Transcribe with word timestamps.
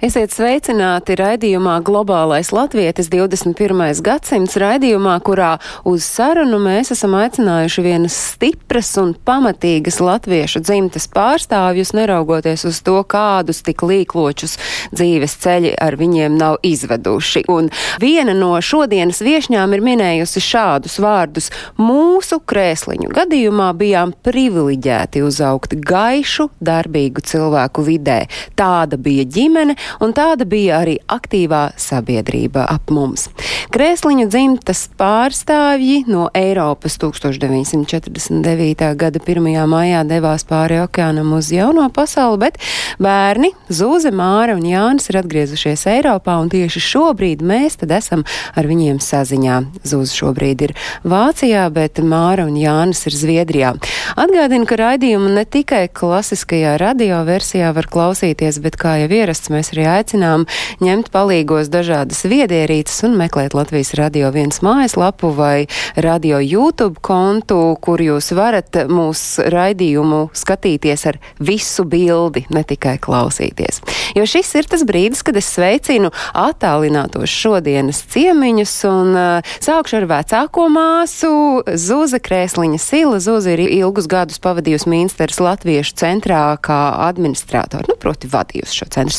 Esiet 0.00 0.32
sveicināti 0.32 1.12
raidījumā 1.20 1.74
Globālais 1.84 2.48
latvietis 2.56 3.10
21. 3.12 3.98
gadsimts 4.00 4.54
raidījumā, 4.56 5.18
kurā 5.20 5.50
uz 5.84 6.06
sarunu 6.08 6.56
mēs 6.56 6.88
esam 6.94 7.12
aicinājuši 7.18 7.84
vienas 7.84 8.16
stipras 8.30 8.94
un 8.96 9.10
pamatīgas 9.28 9.98
latviešu 10.00 10.62
dzimtes 10.64 11.04
pārstāvjus, 11.12 11.92
neraugoties 11.98 12.64
uz 12.70 12.78
to, 12.86 12.94
kādus 13.04 13.60
tik 13.66 13.84
līkločus 13.84 14.56
dzīves 14.94 15.34
ceļi 15.44 15.74
ar 15.76 15.98
viņiem 16.00 16.40
nav 16.40 16.56
izveduši. 16.64 17.44
Un 17.52 17.68
viena 18.00 18.32
no 18.32 18.54
šodienas 18.56 19.20
viešņām 19.20 19.76
ir 19.76 19.84
minējusi 19.84 20.44
šādus 20.46 20.96
vārdus. 21.04 21.50
Mūsu 21.76 22.40
krēsliņu 22.40 23.12
gadījumā 23.20 23.68
bijām 23.76 24.16
privileģēti 24.24 25.26
uzaugt 25.28 25.76
gaišu, 25.76 26.48
darbīgu 26.56 27.28
cilvēku 27.34 27.84
vidē. 27.92 28.18
Tāda 28.56 28.96
bija 28.96 29.28
ģimene, 29.28 29.76
un 30.00 30.14
tāda 30.16 30.46
bija 30.48 30.80
arī 30.84 30.98
aktīvā 31.10 31.72
sabiedrība 31.80 32.66
ap 32.70 32.90
mums. 32.94 33.28
Krēsliņu 33.74 34.28
dzimtas 34.30 34.86
pārstāvji 34.98 36.04
no 36.10 36.28
Eiropas 36.34 36.98
1949. 37.02 38.88
gada 38.98 39.22
1. 39.22 39.50
maijā 39.70 40.02
devās 40.08 40.46
pāri 40.48 40.80
okeānam 40.84 41.32
uz 41.36 41.50
jauno 41.54 41.88
pasauli, 41.94 42.40
bet 42.46 42.60
bērni 43.02 43.52
Zūze, 43.70 44.12
Māra 44.14 44.56
un 44.58 44.66
Jānis 44.66 45.10
ir 45.10 45.20
atgriezušies 45.20 45.86
Eiropā, 45.90 46.36
un 46.42 46.50
tieši 46.52 46.82
šobrīd 46.82 47.44
mēs 47.46 47.78
tad 47.80 47.94
esam 47.96 48.24
ar 48.58 48.68
viņiem 48.68 48.98
saziņā. 49.02 49.60
Zūze 49.86 50.18
šobrīd 50.18 50.66
ir 50.66 50.74
Vācijā, 51.06 51.66
bet 51.74 52.02
Māra 52.04 52.46
un 52.48 52.58
Jānis 52.58 53.04
ir 53.08 53.16
Zviedrijā. 53.16 53.74
Atgādinu, 54.20 54.66
ka 54.68 54.78
raidījumu 54.80 55.30
ne 55.34 55.46
tikai 55.46 55.86
klasiskajā 55.94 56.76
radio 56.80 57.22
versijā 57.28 57.70
var 57.76 57.88
klausīties, 57.90 58.60
bet 58.64 58.78
kā 58.80 58.96
jau 59.02 59.10
ierasts, 59.20 59.52
mēs 59.52 59.72
arī 59.74 59.79
aicinām 59.88 60.46
ņemt 60.84 61.10
palīgos 61.14 61.70
dažādas 61.72 62.24
viedierīces 62.28 63.04
un 63.08 63.16
meklēt 63.20 63.54
Latvijas 63.56 63.94
radio 63.98 64.30
viens 64.34 64.60
mājaslapu 64.64 65.32
vai 65.36 65.66
radio 65.96 66.40
YouTube 66.42 67.00
kontu, 67.04 67.76
kur 67.80 68.02
jūs 68.02 68.32
varat 68.36 68.82
mūsu 68.90 69.46
raidījumu 69.52 70.26
skatīties 70.36 71.06
ar 71.10 71.20
visu 71.40 71.84
bildi, 71.88 72.46
ne 72.50 72.64
tikai 72.66 72.96
klausīties. 73.02 73.80
Jo 74.16 74.26
šis 74.28 74.52
ir 74.58 74.68
tas 74.70 74.84
brīdis, 74.86 75.22
kad 75.26 75.38
es 75.38 75.48
sveicinu 75.54 76.10
attālinātos 76.36 77.30
šodienas 77.30 78.02
ciemiņus 78.10 78.74
un 78.90 79.14
uh, 79.16 79.54
sākšu 79.62 80.00
ar 80.00 80.08
vecāko 80.10 80.66
māsu 80.72 81.32
Zuza 81.78 82.20
Krēsliņa 82.22 82.80
Sila. 82.82 83.20
Zuza 83.22 83.54
ir 83.54 83.64
ilgus 83.66 84.08
gadus 84.10 84.40
pavadījusi 84.42 84.90
Mīnsteras 84.90 85.40
Latviešu 85.42 85.96
centrā 86.00 86.42
kā 86.62 86.80
administrātori, 87.08 87.90
nu, 87.90 87.98
proti 88.00 88.30
vadījusi 88.30 88.80
šo 88.80 88.90
centru. 88.96 89.16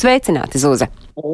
Sveicināti, 0.52 0.57
Zuza! 0.57 0.88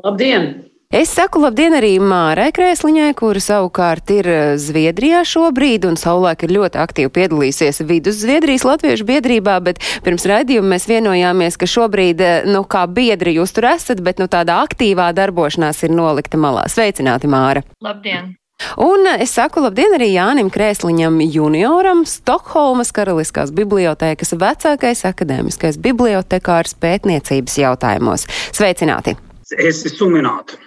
Labdien! 0.04 0.64
Es 0.88 1.10
saku 1.12 1.42
labdien 1.44 1.74
arī 1.76 1.98
Mārai 2.00 2.54
Krēsliņai, 2.56 3.12
kura 3.20 3.42
savukārt 3.44 4.08
ir 4.16 4.30
Zviedrijā 4.56 5.26
šobrīd 5.28 5.84
un 5.84 5.98
savulaik 6.00 6.46
ir 6.46 6.54
ļoti 6.56 6.80
aktīvi 6.80 7.12
piedalīsies 7.12 7.84
vidus 7.84 8.22
Zviedrijas 8.22 8.64
latviešu 8.64 9.04
biedrībā, 9.04 9.60
bet 9.60 9.84
pirms 10.06 10.24
raidījuma 10.24 10.78
mēs 10.78 10.88
vienojāmies, 10.88 11.60
ka 11.60 11.68
šobrīd, 11.68 12.24
nu, 12.48 12.64
kā 12.64 12.88
biedri 12.88 13.36
jūs 13.36 13.52
tur 13.52 13.68
esat, 13.74 14.00
bet, 14.00 14.22
nu, 14.22 14.30
tādā 14.32 14.62
aktīvā 14.64 15.12
darbošanās 15.12 15.84
ir 15.84 15.92
nolikta 15.92 16.40
malā. 16.40 16.70
Sveicināti, 16.72 17.28
Māra! 17.28 17.68
Labdien! 17.84 18.38
Un 18.78 19.06
es 19.20 19.36
saku 19.38 19.62
labdien 19.62 19.94
arī 19.98 20.10
Jānim 20.16 20.50
Krēsliņam 20.54 21.20
junioram, 21.30 22.04
Stokholmas 22.10 22.90
Karaliskās 22.96 23.54
bibliotēkas 23.54 24.34
vecākais 24.42 25.06
akadēmiskais 25.12 25.78
bibliotekārs 25.82 26.74
pētniecības 26.82 27.58
jautājumos. 27.62 28.26
Sveicināti! 28.58 29.18
Es 29.54 29.86
esmu 29.86 29.94
sumināts. 29.96 30.58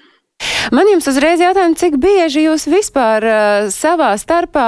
Man 0.70 0.86
jums 0.86 1.08
uzreiz 1.10 1.40
jautājums, 1.42 1.80
cik 1.80 1.96
bieži 2.00 2.44
jūs 2.44 2.66
vispār 2.70 3.24
uh, 3.26 3.68
savā 3.74 4.12
starpā 4.20 4.66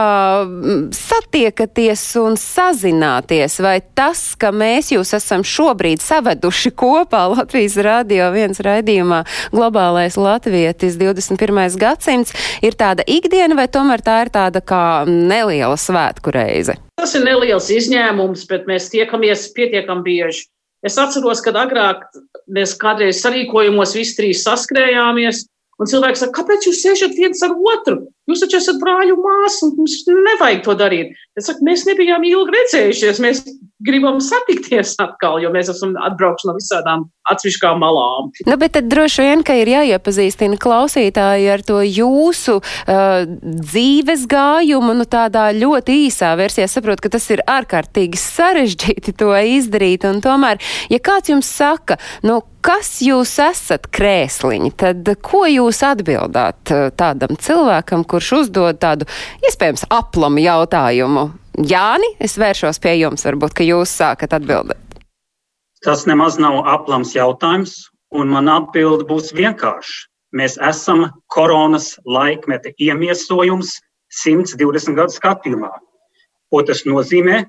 satiekaties 0.96 2.02
un 2.18 2.34
sazināties, 2.40 3.58
vai 3.62 3.76
tas, 3.94 4.32
ka 4.34 4.50
mēs 4.50 4.90
jūs 4.94 5.14
esam 5.18 5.44
šobrīd 5.46 6.02
saveduši 6.02 6.72
kopā 6.74 7.22
Latvijas 7.34 7.76
radio 7.84 8.32
viens 8.34 8.58
raidījumā 8.64 9.22
globālais 9.54 10.18
latvietis 10.18 10.98
21. 11.00 11.60
gadsimts, 11.78 12.34
ir 12.64 12.74
tāda 12.78 13.06
ikdiena, 13.06 13.54
vai 13.58 13.68
tomēr 13.70 14.02
tā 14.02 14.18
ir 14.26 14.32
tāda 14.34 14.64
kā 14.64 15.04
neliela 15.06 15.78
svētku 15.78 16.34
reize? 16.34 16.78
Tas 16.98 17.14
ir 17.18 17.24
neliels 17.26 17.70
izņēmums, 17.72 18.48
bet 18.50 18.66
mēs 18.70 18.90
tiekamies 18.92 19.48
pietiekam 19.54 20.02
bieži. 20.02 20.48
Es 20.82 20.98
atceros, 20.98 21.38
kad 21.44 21.54
agrāk 21.60 22.08
mēs 22.50 22.74
kādreiz 22.78 23.22
sarīkojumos 23.22 23.94
visi 23.94 24.16
trīs 24.18 24.42
saskrējāmies, 24.42 25.44
Un 25.80 25.88
cilvēks 25.90 26.24
saka, 26.24 26.34
kāpēc 26.40 26.68
jūs 26.68 26.82
sēžat 26.84 27.16
viens 27.16 27.40
ar 27.46 27.54
otru? 27.56 28.02
Jūs 28.30 28.44
taču 28.44 28.60
esat 28.60 28.78
brāļu 28.78 29.16
māsa, 29.18 29.66
un 29.66 29.74
mums 29.80 29.98
nevajag 30.06 30.62
to 30.66 30.76
darīt. 30.78 31.16
Es 31.38 31.48
saku, 31.48 31.64
mēs 31.66 31.82
nebijām 31.88 32.22
ilgi 32.28 32.54
redzējušies, 32.54 33.20
mēs 33.24 33.42
gribam 33.82 34.20
satikties 34.22 34.94
atkal, 35.02 35.40
jo 35.42 35.50
mēs 35.54 35.70
esam 35.72 35.96
atbraukuši 35.98 36.48
no 36.48 36.54
visādām 36.54 37.06
atsevišķām 37.32 37.80
malām. 37.82 38.30
Nu, 38.46 38.56
bet 38.60 38.76
tad 38.76 38.86
droši 38.90 39.26
vien, 39.26 39.42
ka 39.46 39.56
ir 39.58 39.70
jāiepazīstina 39.72 40.58
klausītāji 40.62 41.48
ar 41.50 41.64
to 41.66 41.80
jūsu 41.82 42.58
uh, 42.60 43.24
dzīves 43.42 44.28
gājumu, 44.30 44.94
nu 44.98 45.06
tādā 45.08 45.48
ļoti 45.56 45.98
īsā 46.06 46.32
versijā. 46.38 46.68
Saprotu, 46.70 47.06
ka 47.06 47.14
tas 47.16 47.28
ir 47.34 47.42
ārkārtīgi 47.50 48.22
sarežģīti 48.22 49.16
to 49.18 49.34
izdarīt, 49.58 50.06
un 50.08 50.22
tomēr, 50.22 50.62
ja 50.92 51.02
kāds 51.02 51.34
jums 51.34 51.50
saka, 51.50 51.98
nu, 52.26 52.40
kas 52.62 53.00
jūs 53.02 53.32
esat 53.42 53.88
krēsliņi, 53.94 54.70
tad 54.78 55.08
ko 55.24 55.42
jūs 55.50 55.82
atbildāt 55.86 56.70
tādam 56.98 57.34
cilvēkam, 57.42 58.04
kurš 58.12 58.32
uzdod 58.42 58.78
tādu 58.82 59.08
iespējams 59.48 59.88
aplamu 59.92 60.44
jautājumu? 60.44 61.30
Jāni, 61.68 62.14
es 62.22 62.38
vēršos 62.40 62.80
pie 62.80 62.94
jums, 63.00 63.26
varbūt, 63.28 63.56
ka 63.58 63.66
jūs 63.66 63.92
sākat 63.92 64.36
atbildēt. 64.38 65.00
Tas 65.82 66.06
nemaz 66.06 66.38
nav 66.38 66.62
aplams 66.70 67.12
jautājums, 67.16 67.88
un 68.14 68.30
man 68.30 68.48
atbilde 68.48 69.08
būs 69.08 69.32
vienkārša. 69.36 70.06
Mēs 70.32 70.54
esam 70.64 71.08
koronas 71.32 71.96
laikmeta 72.08 72.70
iemiesojums 72.80 73.74
120 74.22 74.96
gadu 74.96 75.12
skatījumā. 75.12 75.72
Ko 76.52 76.62
tas 76.68 76.84
nozīmē? 76.88 77.42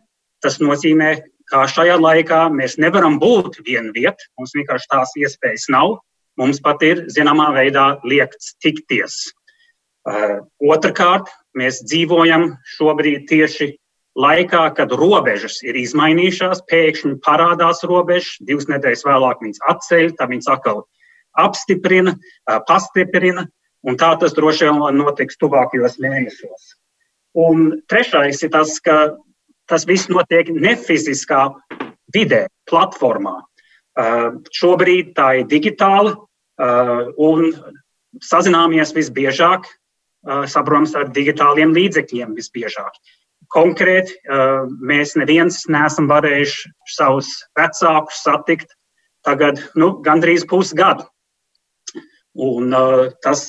Tas 0.44 0.60
nozīmē, 0.60 1.14
kā 1.52 1.64
šajā 1.70 1.96
laikā 2.00 2.42
mēs 2.52 2.76
nevaram 2.82 3.20
būt 3.22 3.62
vienviet, 3.68 4.28
mums 4.40 4.56
vienkārši 4.58 4.90
tās 4.92 5.16
iespējas 5.20 5.70
nav. 5.72 6.00
Mums 6.40 6.60
pat 6.66 6.82
ir 6.84 7.06
zināmā 7.14 7.52
veidā 7.56 7.86
liekts 8.04 8.56
tikties. 8.64 9.30
Otrakārt, 10.04 11.30
mēs 11.56 11.80
dzīvojam 11.88 12.58
šobrīd 12.76 13.28
tieši 13.30 13.70
laikā, 14.20 14.66
kad 14.78 14.92
robežas 14.92 15.62
ir 15.64 15.78
izmainījušās, 15.80 16.64
pēkšņi 16.70 17.18
parādās 17.26 17.84
robežas, 17.88 18.36
divas 18.44 18.68
nedēļas 18.70 19.06
vēlāk 19.08 19.42
viņas 19.42 19.64
atceļ, 19.74 20.12
tad 20.20 20.34
viņas 20.34 20.50
atkal 20.54 20.84
apstiprina, 21.40 22.18
pastiprina, 22.68 23.48
un 23.88 23.98
tā 23.98 24.14
tas 24.20 24.36
droši 24.36 24.70
vien 24.70 25.00
notiks 25.00 25.40
tuvākajos 25.42 25.98
mēnešos. 26.04 26.74
Un 27.34 27.80
trešais 27.90 28.44
ir 28.46 28.52
tas, 28.54 28.76
ka 28.84 29.16
tas 29.72 29.88
viss 29.90 30.12
notiek 30.12 30.52
nefiziskā 30.54 31.48
vidē, 32.14 32.46
platformā. 32.70 33.40
Šobrīd 34.54 35.14
tā 35.18 35.30
ir 35.40 35.48
digitāla 35.50 36.14
un 37.18 37.50
sazināmies 38.22 38.94
visbiežāk, 38.94 39.66
uh, 40.28 40.46
saprotams, 40.50 40.96
ar 41.00 41.12
digitāliem 41.16 41.74
līdzekļiem 41.76 42.36
visbiežāk. 42.38 42.96
Konkrēti, 43.54 44.16
uh, 44.28 44.70
mēs 44.82 45.16
neviens 45.20 45.64
neesam 45.72 46.08
varējuši 46.12 46.72
savus 46.96 47.32
vecākus 47.60 48.24
satikt 48.26 48.74
tagad 49.24 49.62
nu, 49.80 49.94
gandrīz 50.04 50.48
pusgadu. 50.50 51.06
Un, 52.34 52.74
uh, 52.74 53.12
tas, 53.24 53.46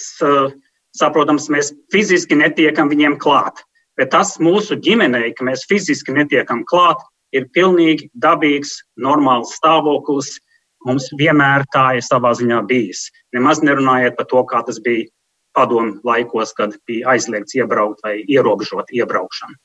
saprotams, 0.95 1.49
mēs 1.51 1.73
fiziski 1.93 2.37
netiekam 2.39 2.91
viņiem 2.93 3.17
klāt. 3.23 3.63
Bet 3.99 4.11
tas 4.15 4.37
mūsu 4.43 4.77
ģimenei, 4.83 5.33
ka 5.35 5.47
mēs 5.47 5.67
fiziski 5.71 6.15
netiekam 6.15 6.65
klāt, 6.67 7.03
ir 7.35 7.47
pilnīgi 7.55 8.11
dabīgs, 8.23 8.79
normāls 8.99 9.55
stāvoklis. 9.59 10.37
Mums 10.85 11.07
vienmēr 11.19 11.65
tā 11.73 11.95
ir 11.99 12.05
savā 12.05 12.35
ziņā 12.37 12.61
bijis. 12.69 13.07
Nemaz 13.35 13.63
nerunājiet 13.65 14.19
par 14.19 14.29
to, 14.31 14.43
kā 14.51 14.61
tas 14.67 14.81
bija 14.85 15.07
padomu 15.55 16.01
laikos, 16.07 16.53
kad 16.59 16.75
bija 16.87 17.15
aizliegts 17.15 17.57
iebraukt 17.59 18.03
vai 18.05 18.17
ierobežot 18.29 18.91
iebraukšanu. 18.93 19.57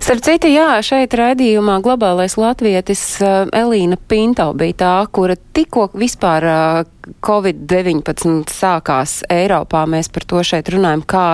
Starp 0.00 0.22
citu, 0.24 0.48
jā, 0.48 0.78
šeit 0.80 1.12
raidījumā 1.12 1.74
globālais 1.84 2.38
latvietis 2.40 3.02
uh, 3.20 3.44
Elīna 3.52 3.98
Pinto 4.08 4.46
bija 4.56 4.78
tā, 4.80 4.94
kura 5.12 5.36
tikko 5.36 5.90
vispār 5.92 6.46
uh, 6.48 6.88
Covid-19 7.24 8.48
sākās 8.52 9.20
Eiropā, 9.32 9.82
mēs 9.90 10.10
par 10.12 10.24
to 10.28 10.42
šeit 10.46 10.70
runājam, 10.72 11.02
kā, 11.08 11.26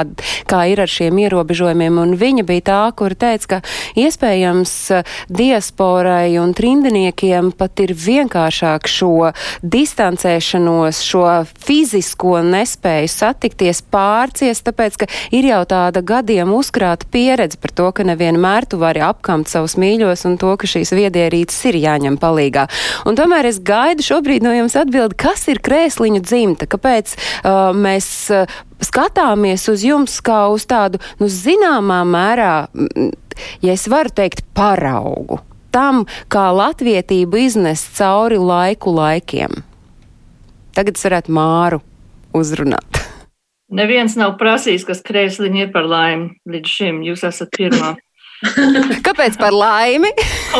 kā 0.48 0.62
ir 0.70 0.80
ar 0.82 0.90
šiem 0.90 1.18
ierobežojumiem, 1.26 1.98
un 2.02 2.14
viņa 2.18 2.44
bija 2.46 2.64
tā, 2.66 2.80
kura 2.98 3.18
teica, 3.18 3.56
ka 3.56 3.58
iespējams 3.98 4.72
diasporai 5.28 6.38
un 6.40 6.54
trindiniekiem 6.56 7.52
pat 7.58 7.82
ir 7.84 7.94
vienkāršāk 7.98 8.88
šo 8.90 9.30
distancēšanos, 9.62 11.02
šo 11.06 11.26
fizisko 11.66 12.38
nespēju 12.46 13.12
satikties 13.12 13.82
pārcies, 13.92 14.62
tāpēc, 14.66 15.00
ka 15.02 15.10
ir 15.36 15.50
jau 15.50 15.62
tāda 15.68 16.02
gadiem 16.06 16.54
uzkrāta 16.56 17.08
pieredze 17.10 17.60
par 17.60 17.74
to, 17.76 17.90
ka 17.92 18.06
nevienmēr 18.06 18.55
tu 18.64 18.78
vari 18.80 19.02
apkamt 19.04 19.50
savus 19.52 19.76
mīļos 19.76 20.24
un 20.30 20.38
to, 20.40 20.54
ka 20.56 20.70
šīs 20.70 20.94
viedierīces 20.96 21.68
ir 21.68 21.76
jāņem 21.82 22.16
palīgā. 22.22 22.64
Un 23.04 23.18
tomēr 23.18 23.50
es 23.50 23.60
gaidu 23.60 24.06
šobrīd 24.06 24.46
no 24.46 24.54
jums 24.56 24.78
atbildi, 24.80 25.18
kas 25.20 25.44
ir 25.52 25.60
krēsliņu 25.60 26.22
dzimta, 26.24 26.70
kāpēc 26.72 27.12
uh, 27.18 27.74
mēs 27.76 28.08
uh, 28.32 28.48
skatāmies 28.80 29.68
uz 29.72 29.84
jums 29.84 30.16
kā 30.24 30.46
uz 30.54 30.64
tādu, 30.70 31.02
nu, 31.20 31.28
zināmā 31.28 32.00
mērā, 32.08 32.54
ja 33.60 33.76
es 33.76 33.84
varu 33.92 34.14
teikt, 34.16 34.46
paraugu 34.56 35.42
tam, 35.76 36.06
kā 36.32 36.48
latvietību 36.56 37.42
iznest 37.44 37.92
cauri 37.98 38.38
laiku 38.40 38.94
laikiem. 38.96 39.60
Tagad 40.76 40.96
es 40.96 41.04
varētu 41.04 41.34
Māru 41.36 41.82
uzrunāt. 42.36 43.02
Neviens 43.76 44.14
nav 44.14 44.36
prasījis, 44.40 44.84
kas 44.86 45.02
krēsliņi 45.04 45.64
ir 45.64 45.70
par 45.74 45.88
laimi 45.90 46.36
līdz 46.46 46.74
šim. 46.78 47.00
Jūs 47.06 47.26
esat 47.26 47.50
pirmā. 47.56 47.96
Kāpēc 49.06 49.38
par 49.40 49.54
laimi? 49.56 50.10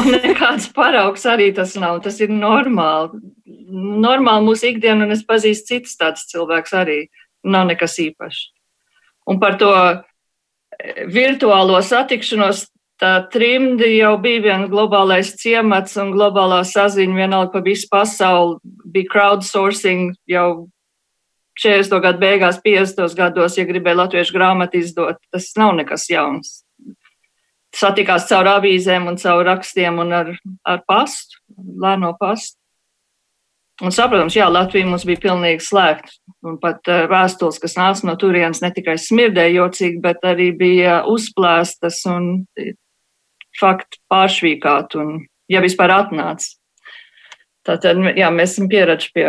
Nekāds 0.09 0.71
paraugs 0.73 1.27
arī 1.29 1.51
tas 1.57 1.75
nav. 1.81 2.01
Tas 2.05 2.21
ir 2.25 2.33
normāli 2.33 3.21
normāli 3.67 4.47
mūsu 4.47 4.71
ikdiena, 4.71 5.07
un 5.07 5.15
es 5.15 5.25
pazīstu 5.27 5.75
citus 5.75 5.99
tādus 5.99 6.27
cilvēkus 6.31 6.77
arī. 6.77 7.01
Nav 7.47 7.69
nekas 7.71 7.99
īpašs. 8.03 8.49
Un 9.31 9.41
par 9.43 9.59
to 9.61 9.73
eh, 9.77 11.05
virtuālo 11.13 11.79
satikšanos 11.83 12.67
tā 13.01 13.13
trimdi 13.31 13.99
jau 13.99 14.15
bija 14.23 14.43
viens 14.43 14.71
globālais 14.73 15.35
ciemats 15.39 15.99
un 16.01 16.15
globālā 16.15 16.63
saziņa 16.67 17.19
vienalga 17.19 17.53
pa 17.53 17.63
visu 17.63 17.91
pasauli. 17.93 18.59
Bija 18.65 19.11
crowdsourcing 19.13 20.17
jau 20.31 20.69
40. 21.63 22.01
gadu 22.05 22.21
beigās, 22.21 22.61
50. 22.65 23.17
gados, 23.17 23.57
ja 23.57 23.65
gribēja 23.69 24.03
latviešu 24.03 24.35
grāmatu 24.37 24.81
izdot. 24.81 25.21
Tas 25.33 25.53
nav 25.57 25.75
nekas 25.79 26.09
jauns. 26.11 26.66
Satikās 27.77 28.29
caur 28.31 28.49
avīzēm 28.57 29.09
un 29.11 29.19
caur 29.21 29.45
rakstiem 29.45 29.99
un 30.01 30.15
ar, 30.17 30.31
ar 30.65 30.85
pastu, 30.89 31.43
lēno 31.57 32.15
pastu. 32.21 32.57
Un, 33.85 33.93
saprotams, 33.93 34.33
jā, 34.33 34.47
Latvija 34.49 34.89
mums 34.89 35.05
bija 35.05 35.21
pilnīgi 35.27 35.61
slēgta. 35.61 36.15
Un 36.49 36.57
pat 36.63 36.89
uh, 36.89 37.05
vēstules, 37.11 37.59
kas 37.61 37.77
nāca 37.77 38.09
no 38.09 38.15
turienes, 38.17 38.63
ne 38.65 38.71
tikai 38.73 38.97
smirdēja 39.01 39.59
jocīgi, 39.59 40.01
bet 40.01 40.25
arī 40.25 40.49
bija 40.57 41.03
uzplēstas 41.13 42.01
un 42.09 42.31
fakti 43.61 44.01
pāršvīkāt, 44.13 44.97
un 45.01 45.19
ja 45.53 45.61
vispār 45.65 45.93
atnāca. 45.93 46.55
Tātad, 47.67 48.01
jā, 48.17 48.31
mēs 48.33 48.55
esam 48.55 48.71
pieraduši 48.73 49.13
pie 49.13 49.27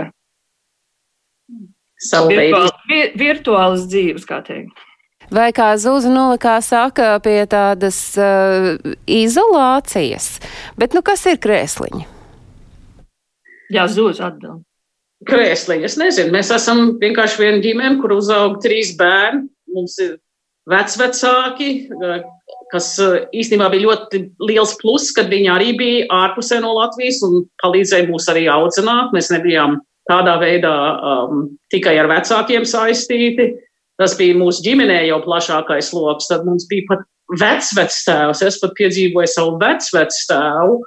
virtuāl, 2.29 2.69
vir, 2.89 3.13
virtuālas 3.17 3.87
dzīves, 3.89 4.27
kā 4.29 4.41
teikt. 4.45 4.86
Vai 5.33 5.49
kā 5.55 5.73
Zūza 5.75 6.11
nolikā 6.11 6.55
saka, 6.63 7.17
pie 7.23 7.41
tādas 7.51 7.97
uh, 8.15 8.77
izolācijas, 9.03 10.37
bet 10.79 10.95
nu 10.95 11.03
kas 11.03 11.25
ir 11.27 11.41
krēsliņi? 11.43 12.05
Jā, 13.75 13.89
zūs 13.91 14.21
atbild. 14.23 14.63
Krēsliņi, 15.27 15.83
es 15.83 15.97
nezinu, 15.99 16.31
mēs 16.35 16.53
esam 16.53 16.93
vienkārši 17.01 17.41
viena 17.41 17.59
ģimene, 17.63 17.97
kur 17.99 18.13
uzaug 18.15 18.59
trīs 18.63 18.93
bērni. 18.99 19.47
Mums 19.75 19.97
ir 19.99 20.15
vecvecāki, 20.69 21.69
kas 22.71 22.89
eh, 23.03 23.25
īstenībā 23.35 23.69
bija 23.73 23.87
ļoti 23.87 24.21
liels 24.47 24.75
pluss, 24.81 25.13
kad 25.15 25.31
viņi 25.31 25.51
arī 25.51 25.73
bija 25.79 26.07
ārpusē 26.21 26.61
no 26.63 26.73
Latvijas 26.77 27.19
un 27.27 27.45
palīdzēja 27.63 28.07
mūs 28.11 28.29
arī 28.31 28.47
audzināt. 28.51 29.13
Mēs 29.15 29.31
nebijām 29.33 29.79
tādā 30.07 30.37
veidā 30.39 30.73
um, 30.95 31.47
tikai 31.73 31.97
ar 31.99 32.07
vecākiem 32.11 32.67
saistīti. 32.67 33.51
Tas 33.97 34.13
bija 34.17 34.37
mūsu 34.37 34.61
ģimenē 34.65 34.99
jau 35.07 35.21
plašākais 35.25 35.89
lokus. 35.95 36.29
Tad 36.29 36.45
mums 36.45 36.67
bija 36.69 36.85
pat 36.91 37.07
vecvectēvs. 37.41 38.43
Es 38.45 38.59
pat 38.61 38.75
piedzīvoju 38.77 39.31
savu 39.31 39.57
vecvectēvu, 39.61 40.77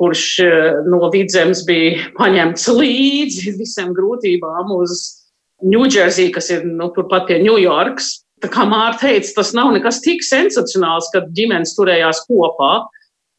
kurš 0.00 0.26
eh, 0.44 0.82
no 0.90 1.08
vidzemes 1.12 1.64
bija 1.68 2.12
paņemts 2.18 2.68
līdzi 2.76 3.56
visiem 3.60 3.96
grūtībām 3.96 4.72
uz 4.78 5.00
Ņūdžersiju, 5.62 6.32
kas 6.34 6.48
ir 6.50 6.64
nu, 6.66 6.88
turpat 6.90 7.28
pie 7.28 7.36
Ņujorkas. 7.38 8.08
Tā 8.42 8.48
kā 8.50 8.64
Mārta 8.66 9.06
teica, 9.06 9.28
tas 9.36 9.52
nav 9.54 9.68
nekas 9.76 10.00
tik 10.02 10.24
sensacionāls, 10.26 11.06
kad 11.14 11.28
ģimenes 11.36 11.76
turējās 11.76 12.24
kopā. 12.26 12.72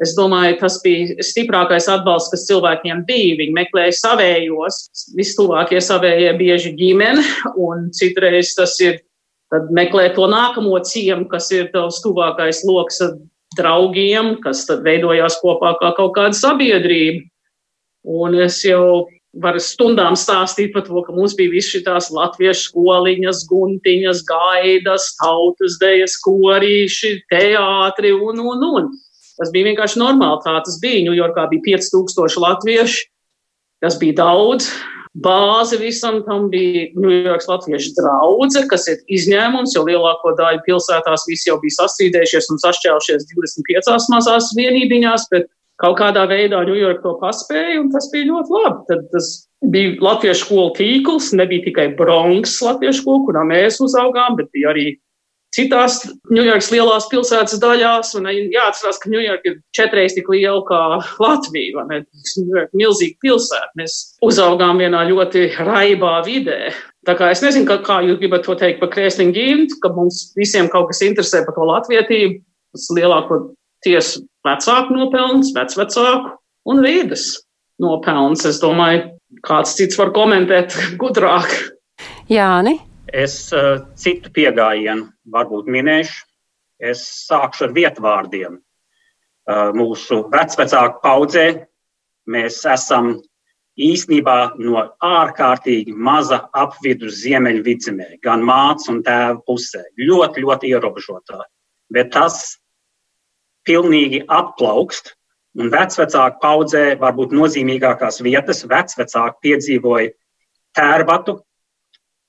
Es 0.04 0.14
domāju, 0.18 0.58
tas 0.60 0.80
bija 0.84 1.24
stiprākais 1.24 1.88
atbalsts, 1.92 2.32
kas 2.34 2.48
cilvēkiem 2.50 3.04
bija. 3.08 3.38
Viņi 3.40 3.56
meklēja 3.56 3.96
savējos, 4.00 4.80
vistuvākie 5.18 5.80
savējie 5.84 6.34
bieži 6.40 6.74
ģimene, 6.80 7.24
un 7.68 7.90
citreiz 7.96 8.54
tas 8.58 8.76
ir 8.84 9.00
meklē 9.72 10.10
to 10.16 10.28
nākamo 10.30 10.80
ciemu, 10.86 11.28
kas 11.32 11.52
ir 11.54 11.70
tavs 11.74 12.02
tuvākais 12.04 12.64
lokus 12.68 13.00
draugiem, 13.58 14.36
kas 14.44 14.66
tad 14.70 14.84
veidojās 14.86 15.38
kopā 15.44 15.76
kā 15.82 15.94
kaut 15.98 16.16
kāda 16.18 16.38
sabiedrība. 16.38 17.28
Un 18.04 18.36
es 18.44 18.60
jau 18.66 19.06
varu 19.42 19.62
stundām 19.64 20.18
stāstīt 20.20 20.74
par 20.74 20.84
to, 20.86 21.00
ka 21.06 21.14
mums 21.16 21.36
bija 21.38 21.54
visas 21.54 21.78
šīs 21.78 22.10
latviešu 22.14 22.68
skoliņas, 22.68 23.46
guntiņas, 23.50 24.26
gaidas, 24.28 25.08
tautas 25.22 25.80
dejas, 25.82 26.18
korīši, 26.26 27.16
teātri 27.32 28.14
un, 28.14 28.42
un, 28.44 28.68
un. 28.68 28.92
Tas 29.40 29.52
bija 29.54 29.72
vienkārši 29.72 30.02
normāli. 30.02 30.42
Tā 30.46 30.58
tas 30.66 30.80
bija. 30.82 31.06
Ņujorkā 31.10 31.48
bija 31.52 31.78
5000 31.78 32.42
latviešu. 32.44 33.08
Tas 33.84 33.98
bija 34.02 34.20
daudz. 34.22 34.70
Bāze 35.14 35.78
visam 35.78 36.24
tam 36.26 36.48
bija 36.50 36.88
Ņujorkas 36.98 37.46
latviešu 37.46 37.92
draudze, 38.00 38.64
kas 38.70 38.88
ir 38.90 39.04
izņēmums, 39.14 39.76
jo 39.76 39.84
lielāko 39.86 40.34
daļu 40.40 40.64
pilsētās 40.66 41.28
visi 41.30 41.52
jau 41.52 41.60
bija 41.62 41.84
sasīdējušies 41.84 42.50
un 42.50 42.62
sašķēlušies 42.64 43.28
25 43.36 44.10
mazās 44.10 44.50
vienībiņās, 44.58 45.28
bet 45.30 45.52
kaut 45.84 46.00
kādā 46.02 46.26
veidā 46.32 46.64
Ņujorka 46.66 47.06
to 47.06 47.14
paspēja, 47.22 47.78
un 47.84 47.92
tas 47.94 48.10
bija 48.10 48.32
ļoti 48.32 48.58
labi. 48.58 48.82
Tad 48.90 49.06
tas 49.14 49.30
bija 49.76 49.94
latviešu 50.02 50.48
skolu 50.48 50.74
tīkls, 50.80 51.30
nebija 51.38 51.68
tikai 51.68 51.88
Bronx 52.00 52.58
latviešu 52.66 53.04
skola, 53.04 53.26
kurā 53.28 53.46
mēs 53.54 53.78
uzaugām, 53.86 54.40
bet 54.42 54.50
bija 54.56 54.74
arī 54.74 54.88
citās 55.54 56.00
Ņujorkas 56.34 56.70
lielās 56.74 57.08
pilsētas 57.12 57.60
daļās. 57.62 58.14
Un 58.20 58.30
jāatcerās, 58.32 59.00
ka 59.02 59.12
Ņujorka 59.14 59.52
ir 59.52 59.60
četreiz 59.76 60.16
tik 60.18 60.30
liela 60.34 60.62
kā 60.68 60.82
Latvija. 61.24 61.86
Milzīga 62.74 63.20
pilsēta. 63.24 63.72
Mēs 63.80 63.98
uzaugām 64.26 64.82
vienā 64.82 65.06
ļoti 65.12 65.50
raibā 65.62 66.20
vidē. 66.28 66.74
Tā 67.08 67.18
kā 67.20 67.34
es 67.34 67.42
nezinu, 67.44 67.68
kā, 67.68 67.82
kā 67.84 68.00
jūs 68.06 68.20
gribat 68.22 68.46
to 68.48 68.56
teikt 68.60 68.80
par 68.80 68.94
krēsliņu 68.94 69.36
ģimti, 69.36 69.80
ka 69.84 69.92
mums 69.96 70.30
visiem 70.40 70.70
kaut 70.72 70.90
kas 70.92 71.04
interesē 71.04 71.44
par 71.48 71.58
to 71.58 71.68
latvietību. 71.68 72.40
Tas 72.74 72.88
lielāko 72.96 73.42
tiesu 73.86 74.24
vecāku 74.48 74.96
nopelns, 74.96 75.52
vecvecāku 75.56 76.32
un 76.72 76.82
vīdes 76.86 77.28
nopelns. 77.84 78.48
Es 78.50 78.62
domāju, 78.64 79.12
kāds 79.46 79.76
cits 79.78 80.00
var 80.00 80.14
komentēt 80.16 80.78
gudrāk. 81.02 81.52
Jāni. 82.32 82.80
Es 83.12 83.52
uh, 83.52 83.84
citu 84.00 84.32
pieejamību 84.32 85.10
varbūt 85.34 85.68
minēšu. 85.68 86.24
Es 86.84 87.04
sākšu 87.28 87.68
ar 87.68 87.76
vietvārdiem. 87.76 88.58
Uh, 89.44 89.72
mūsu 89.76 90.24
vecāku 90.32 91.02
paudzē 91.04 91.46
mēs 92.32 92.62
esam 92.64 93.18
īstenībā 93.76 94.54
no 94.62 94.84
ārkārtīgi 95.04 95.94
maza 95.96 96.44
apvidu 96.54 97.10
ziemeļvidzemē, 97.12 98.20
gan 98.24 98.44
mātes 98.46 98.88
un 98.92 99.02
tēva 99.04 99.42
pusē. 99.48 99.84
Ļoti, 100.00 100.44
ļoti 100.46 100.72
ierobežotā. 100.72 101.42
Bet 101.92 102.14
tas 102.16 102.60
pilnīgi 103.68 104.24
atplaukst. 104.28 105.16
Un 105.54 105.70
vecāku 105.70 106.40
paudzē 106.42 106.96
varbūt 106.98 107.34
nozīmīgākās 107.38 108.24
vietas 108.26 108.64
vecāki 108.66 109.36
piedzīvoja 109.46 110.10
tērbatu, 110.74 111.36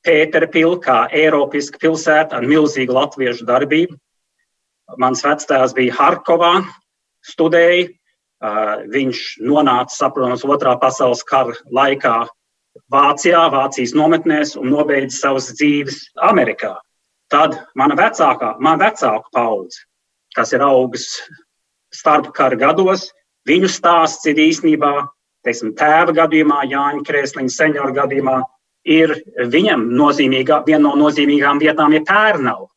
Pēterpils, 0.04 0.80
kā 0.84 1.04
Eiropiska 1.12 1.80
pilsēta 1.80 2.38
ar 2.38 2.46
milzīgu 2.49 2.94
latviešu 2.94 3.46
darbību. 3.49 3.96
Mans 5.00 5.25
vectēvs 5.25 5.73
bija 5.76 5.94
Harkovā, 5.96 6.54
studēja. 7.25 7.88
Viņš 8.92 9.20
nonāca, 9.40 9.94
saprotams, 9.94 10.44
otrā 10.44 10.75
pasaules 10.80 11.23
kara 11.25 11.54
laikā 11.73 12.26
Vācijā, 12.92 13.46
Vācijas 13.54 13.94
nometnēs 13.96 14.56
un 14.61 14.68
nobeidza 14.75 15.16
savas 15.16 15.49
dzīves 15.54 16.02
Amerikā. 16.28 16.75
Tad 17.32 17.56
mana 17.78 17.96
vecākā, 17.96 18.56
mana 18.61 18.90
vecāka 18.90 19.30
paudze, 19.32 19.87
kas 20.37 20.52
ir 20.52 20.64
augus 20.66 21.06
starpkara 21.94 22.58
gados. 22.61 23.08
Viņu 23.49 23.70
stāsts 23.73 24.26
ir 24.28 24.40
īstenībā, 24.42 24.92
teiksim, 25.46 25.73
tēva 25.78 26.12
gadījumā, 26.16 26.64
Jāņa 26.68 27.04
Krēsliņa 27.06 27.54
senjora 27.54 27.94
gadījumā, 28.02 28.42
ir 28.84 29.14
viņam 29.50 29.88
nozīmīgā, 29.96 30.62
viena 30.66 30.88
no 30.88 30.94
nozīmīgām 31.06 31.60
vietām 31.62 31.94
ir 31.96 32.04
Pērnava, 32.08 32.68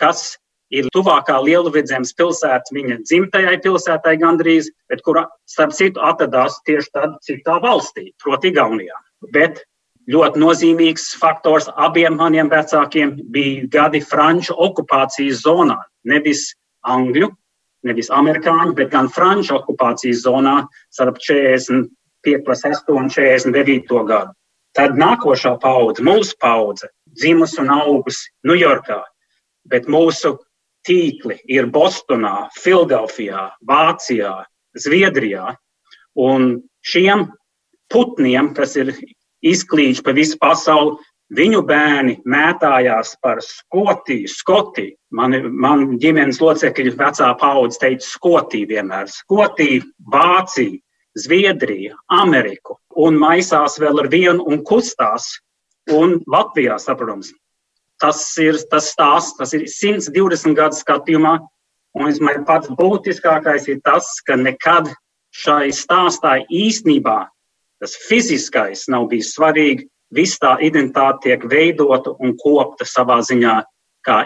kas 0.00 0.38
ir 0.70 0.86
tuvākā 0.94 1.36
Lielvidzemes 1.44 2.14
pilsēta 2.16 2.74
viņa 2.74 3.00
dzimtajai 3.02 3.58
pilsētai 3.64 4.16
gandrīz, 4.20 4.70
bet 4.88 5.02
kura, 5.06 5.26
starp 5.50 5.74
citu, 5.76 6.00
atradās 6.00 6.60
tieši 6.66 6.94
tad 6.94 7.18
citā 7.26 7.58
valstī, 7.62 8.10
proti 8.22 8.52
Igaunijā. 8.54 8.96
Bet 9.34 9.64
ļoti 10.10 10.40
nozīmīgs 10.40 11.10
faktors 11.20 11.68
abiem 11.76 12.16
maniem 12.18 12.50
vecākiem 12.50 13.16
bija 13.34 13.66
gadi 13.74 14.00
Franču 14.00 14.56
okupācijas 14.56 15.42
zonā. 15.44 15.78
Nevis 16.08 16.54
Angļu, 16.86 17.28
nevis 17.84 18.10
amerikāņu, 18.14 18.74
bet 18.78 18.92
gan 18.94 19.10
Franču 19.12 19.58
okupācijas 19.58 20.22
zonā 20.24 20.62
starp 20.92 21.18
45, 21.20 21.90
8 22.48 22.96
un 22.96 23.10
49 23.12 24.06
gadu. 24.08 24.32
Tad 24.76 24.94
nākošā 24.98 25.56
paudze, 25.62 26.04
mūsu 26.06 26.36
paudze, 26.40 26.90
dzimusi 27.18 27.58
un 27.62 27.72
augusi 27.74 28.30
Ņujorkā, 28.46 29.00
bet 29.70 29.88
mūsu 29.90 30.36
tīkli 30.86 31.40
ir 31.50 31.68
Bostonā, 31.74 32.48
Filadelfijā, 32.56 33.50
Vācijā, 33.66 34.44
Zviedrijā. 34.78 35.56
Un 36.20 36.60
šiem 36.86 37.26
putniem, 37.92 38.52
kas 38.54 38.76
ir 38.78 38.94
izklīdis 39.42 40.04
pa 40.04 40.14
visu 40.16 40.38
pasauli. 40.40 40.98
Viņu 41.30 41.60
bērni 41.62 42.16
mētājās 42.26 43.12
par 43.22 43.38
Skotiju, 43.46 44.26
Skotiju. 44.26 44.96
Man, 45.14 45.36
man 45.54 45.84
ģimenes 46.02 46.40
locekļi 46.42 46.96
vecā 46.98 47.28
paudze 47.38 47.78
teica 47.78 48.02
Skotiju 48.06 48.66
vienmēr. 48.72 49.06
Skotiju, 49.10 49.84
Vāciju, 50.10 50.80
Zviedriju, 51.18 51.96
Ameriku 52.06 52.78
un 52.96 53.18
maisās 53.18 53.78
vēl 53.82 54.04
ar 54.04 54.08
vienu 54.12 54.46
un 54.46 54.62
kustās. 54.64 55.32
Un 55.90 56.20
Latvijā, 56.30 56.76
saprotams, 56.78 57.32
tas 57.98 58.20
ir 58.38 58.58
tas 58.70 58.92
stāsts, 58.92 59.34
tas 59.38 59.54
ir 59.56 59.64
120 59.66 60.54
gadu 60.54 60.78
skatījumā. 60.78 61.38
Un 61.98 62.06
es 62.06 62.20
domāju, 62.20 62.44
pats 62.46 62.70
būtiskākais 62.78 63.66
ir 63.72 63.80
tas, 63.82 64.12
ka 64.22 64.36
nekad 64.38 64.92
šai 65.34 65.72
stāstā 65.74 66.36
īstenībā 66.46 67.24
tas 67.80 67.96
fiziskais 68.08 68.86
nav 68.92 69.08
bijis 69.10 69.32
svarīgi. 69.34 69.88
Viss 70.14 70.40
tā 70.42 70.56
identitāte 70.66 71.28
tiek 71.28 71.44
veidota 71.50 72.12
un 72.18 72.34
kopta 72.38 72.86
savā 72.86 73.20
ziņā 73.26 73.60
kā 74.06 74.24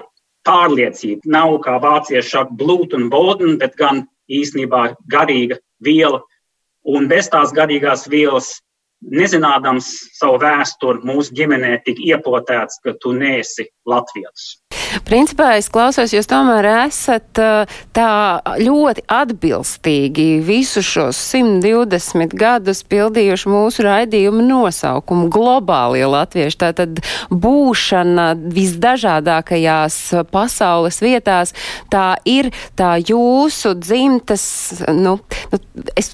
pārliecība. 0.49 1.29
Nav 1.29 1.59
kā 1.65 1.77
vācieši 1.81 2.31
saka, 2.31 2.57
blūt 2.57 2.97
un 2.97 3.11
boden, 3.13 3.59
bet 3.61 3.77
gan 3.77 4.05
īstenībā 4.33 4.95
garīga 5.13 5.61
viela. 5.85 6.23
Un 6.85 7.09
bez 7.09 7.31
tās 7.33 7.53
garīgās 7.57 8.05
vielas, 8.13 8.51
nezinādams 9.05 9.89
savu 10.17 10.39
vēsturi, 10.43 11.05
mūsu 11.09 11.35
ģimenē 11.37 11.79
tika 11.85 12.05
iepotēts, 12.13 12.81
ka 12.85 12.93
tu 13.01 13.15
neesi 13.17 13.69
latvietis. 13.89 14.64
Principā 15.07 15.55
es 15.59 15.69
klausos, 15.73 16.13
jūs 16.15 16.29
tomēr 16.31 16.69
esat 16.87 17.41
tā 17.97 18.11
ļoti 18.61 19.05
atbilstīgi 19.11 20.27
visu 20.45 20.83
šos 20.85 21.19
120 21.33 22.37
gadus 22.39 22.85
pildījuši 22.91 23.51
mūsu 23.51 23.85
raidījumu 23.87 24.45
nosaukumu 24.47 25.29
globālie 25.33 26.05
latvieši. 26.09 26.61
Tātad 26.65 27.01
būšana 27.31 28.31
visdažādākajās 28.55 29.99
pasaules 30.33 31.01
vietās, 31.03 31.55
tā 31.93 32.15
ir 32.29 32.51
tā 32.79 32.95
jūsu 33.03 33.75
dzimtas, 33.81 34.47
nu, 34.95 35.19
nu 35.53 35.63
es 35.99 36.13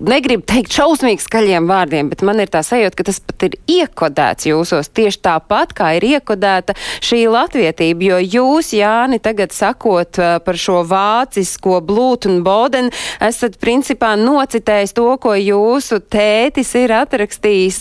negribu 0.00 0.44
teikt 0.48 0.74
šausmīgi 0.76 1.24
skaļiem 1.24 1.68
vārdiem, 1.70 2.10
bet 2.12 2.24
man 2.26 2.40
ir 2.42 2.50
tā 2.52 2.62
sajūta, 2.66 2.98
ka 2.98 3.08
tas 3.08 3.20
pat 3.22 3.46
ir 3.48 3.56
iekodēts 3.78 4.48
jūsos 4.50 4.90
tieši 4.96 5.22
tāpat, 5.26 5.74
kā 5.76 5.92
ir 5.98 6.06
iekodēta 6.16 6.76
šī 7.04 7.24
latvietība, 7.32 8.10
jo 8.10 8.15
jo 8.20 8.46
jūs, 8.46 8.72
Jāni, 8.76 9.18
tagad 9.22 9.52
sakot 9.54 10.18
uh, 10.20 10.38
par 10.44 10.58
šo 10.60 10.82
vācisko 10.86 11.80
blūt 11.84 12.28
un 12.30 12.42
boden, 12.46 12.90
esat 13.22 13.58
principā 13.62 14.14
nocitējis 14.20 14.94
to, 14.96 15.08
ko 15.22 15.34
jūsu 15.38 16.00
tētis 16.12 16.74
ir 16.78 16.94
atrakstījis 16.96 17.80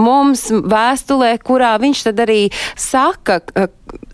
mums 0.00 0.48
vēstulē, 0.50 1.36
kurā 1.44 1.76
viņš 1.82 2.06
tad 2.08 2.22
arī 2.26 2.40
saka, 2.76 3.40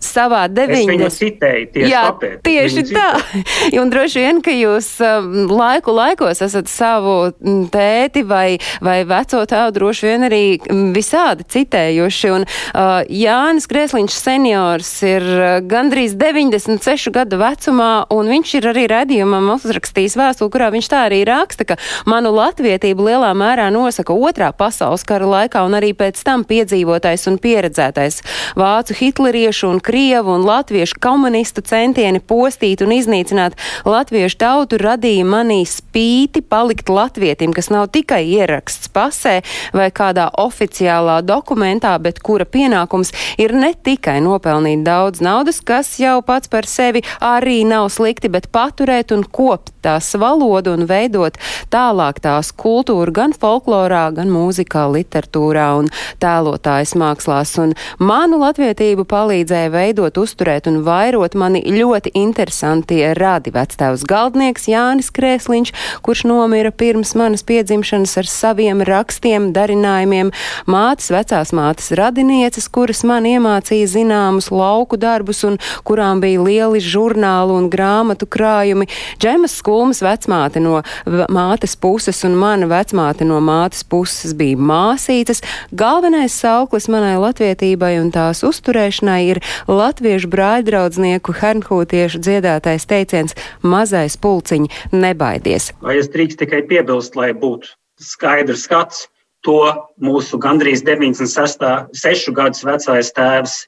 savā 0.02 0.46
90. 0.50 1.10
Citēju, 1.12 1.66
tieši 1.74 1.90
Jā, 1.90 2.02
tāpēc, 2.10 2.38
tieši 2.46 2.84
tā. 2.90 3.08
Un 3.80 3.90
droši 3.92 4.22
vien, 4.24 4.40
ka 4.44 4.54
jūs 4.54 4.88
um, 5.04 5.46
laiku 5.52 5.94
laikos 5.94 6.42
esat 6.44 6.70
savu 6.70 7.14
mm, 7.30 7.68
tēti 7.72 8.24
vai, 8.26 8.58
vai 8.84 9.02
veco 9.08 9.42
tēvu 9.48 9.74
droši 9.76 10.08
vien 10.08 10.26
arī 10.28 10.42
mm, 10.58 10.90
visādi 10.96 11.46
citējuši. 11.54 12.32
Un 12.34 12.46
uh, 12.46 13.02
Jānis 13.06 13.68
Grēsliņš 13.70 14.18
seniors 14.18 14.92
ir 15.06 15.26
uh, 15.26 15.54
gandrīz 15.66 16.16
96 16.18 17.12
gadu 17.14 17.40
vecumā, 17.42 17.92
un 18.12 18.30
viņš 18.32 18.54
ir 18.58 18.70
arī 18.72 18.86
redījumam 18.92 19.52
uzrakstījis 19.56 20.18
vēstuli, 20.18 20.52
kurā 20.52 20.72
viņš 20.74 20.90
tā 20.92 21.04
arī 21.08 21.22
raksta, 21.28 21.66
ka 21.68 21.78
manu 22.10 22.34
latvietību 22.36 23.08
lielā 23.10 23.32
mērā 23.38 23.70
nosaka 23.74 24.14
otrā 24.14 24.52
pasaules 24.56 25.06
kara 25.06 25.28
laikā 25.28 25.64
un 25.66 25.78
arī 25.78 25.92
pēc 25.96 26.20
tam 26.26 26.46
piedzīvotais 26.48 27.28
un 27.30 27.38
pieredzētais 27.42 28.20
vācu 28.58 28.96
hitleriešu 28.98 29.71
un 29.72 29.80
krievu 29.80 30.34
un 30.36 30.44
latviešu 30.46 31.00
komunistu 31.02 31.64
centieni 31.66 32.20
postīt 32.20 32.84
un 32.84 32.92
iznīcināt 32.94 33.56
latviešu 33.88 34.38
tautu 34.42 34.78
radīja 34.82 35.24
manī 35.26 35.62
spīti 35.68 36.42
palikt 36.44 36.92
latvietim, 36.92 37.54
kas 37.56 37.70
nav 37.72 37.88
tikai 37.94 38.22
ieraksts 38.36 38.92
pasē 38.92 39.40
vai 39.76 39.88
kādā 39.94 40.28
oficiālā 40.38 41.20
dokumentā, 41.26 41.94
bet 42.02 42.20
kura 42.24 42.44
pienākums 42.44 43.12
ir 43.40 43.54
ne 43.56 43.72
tikai 43.74 44.20
nopelnīt 44.24 44.84
daudz 44.86 45.22
naudas, 45.24 45.62
kas 45.64 45.94
jau 46.02 46.20
pats 46.26 46.50
par 46.52 46.68
sevi 46.68 47.02
arī 47.20 47.62
nav 47.68 47.88
slikti, 47.92 48.30
bet 48.32 48.50
paturēt 48.52 49.14
un 49.16 49.24
kopt 49.24 49.72
tās 49.82 50.12
valodu 50.18 50.76
un 50.76 50.86
veidot 50.88 51.38
tālāk 51.72 52.20
tās 52.22 52.52
kultūru 52.54 53.14
gan 53.14 53.34
folklorā, 53.36 54.04
gan 54.16 54.30
mūzikā, 54.32 54.86
literatūrā 54.94 55.68
un 55.80 55.90
tēlotājas 56.22 56.94
mākslās. 56.98 57.54
Un 57.62 57.74
manu 57.98 58.40
latvietību 58.42 59.06
palīdzēja 59.52 59.70
veidot, 59.72 60.16
uzturēt 60.16 60.66
un 60.66 60.82
vairot 60.86 61.34
mani 61.36 61.60
ļoti 61.66 62.12
interesantie 62.16 63.12
radi. 63.14 63.52
Vectēvs 63.52 64.04
galdnieks 64.08 64.68
Jānis 64.68 65.10
Krēsliņš, 65.12 65.72
kurš 66.02 66.24
nomira 66.24 66.70
pirms 66.72 67.14
manas 67.14 67.42
piedzimšanas 67.44 68.16
ar 68.16 68.26
saviem 68.26 68.80
rakstiem, 68.82 69.52
darinājumiem, 69.52 70.32
mātes, 70.66 71.10
vecās 71.12 71.52
mātes 71.52 71.92
radinieces, 71.92 72.68
kuras 72.72 73.02
man 73.04 73.24
iemācīja 73.28 73.90
zināmus 73.92 74.50
lauku 74.50 74.96
darbus 74.96 75.44
un 75.44 75.58
kurām 75.84 76.22
bija 76.22 76.40
lieli 76.40 76.80
žurnālu 76.80 77.58
un 77.58 77.68
grāmatu 77.68 78.26
krājumi. 78.26 78.88
Džemas 79.20 79.58
skulmas 79.60 80.00
vecmāte 80.02 80.62
no 80.64 80.80
mātes 81.28 81.76
puses 81.76 82.24
un 82.24 82.38
mana 82.40 82.70
vecmāte 82.70 83.28
no 83.28 83.40
mātes 83.44 83.84
puses 83.84 84.32
bija 84.32 84.56
māsītes. 84.56 85.44
Galvenais 85.76 86.32
sauklis 86.32 86.88
manai 86.88 87.18
latvietībai 87.20 87.98
un 88.00 88.10
tās 88.14 88.40
uzturēšanai 88.46 89.20
ir 89.28 89.41
latviešu 89.68 90.30
brāļdraudznieku 90.32 91.34
hernhūtiešu 91.38 92.22
dziedātais 92.22 92.86
teiciens 92.88 93.36
mazais 93.62 94.18
pulciņi 94.20 94.70
nebaidies. 94.92 95.72
Vai 95.84 95.98
es 96.00 96.10
drīkst 96.12 96.42
tikai 96.42 96.62
piebilst, 96.68 97.16
lai 97.18 97.32
būtu 97.36 97.74
skaidrs 98.02 98.66
skats, 98.66 99.06
to 99.42 99.58
mūsu 100.02 100.38
gandrīz 100.38 100.84
96 100.86 102.32
gadus 102.36 102.64
vecais 102.66 103.12
tēvs 103.16 103.58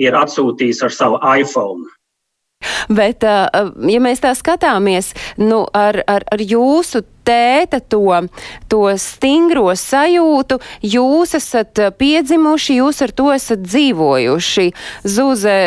ir 0.00 0.16
atsūtījis 0.18 0.84
ar 0.86 0.94
savu 0.94 1.20
iPhone. 1.38 1.86
Bet, 2.92 3.24
ja 3.24 4.00
mēs 4.04 4.20
tā 4.20 4.34
skatāmies, 4.36 5.14
nu, 5.40 5.62
ar, 5.72 6.02
ar, 6.10 6.26
ar 6.28 6.42
jūsu 6.44 7.04
tēta 7.30 7.80
to, 7.80 8.22
to 8.70 8.86
stingro 9.00 9.70
sajūtu, 9.78 10.60
jūs 10.82 11.36
esat 11.38 11.84
piedzimuši, 12.00 12.80
jūs 12.82 13.04
ar 13.06 13.14
to 13.14 13.30
esat 13.34 13.62
dzīvojuši. 13.66 14.66
Zuze 15.06 15.60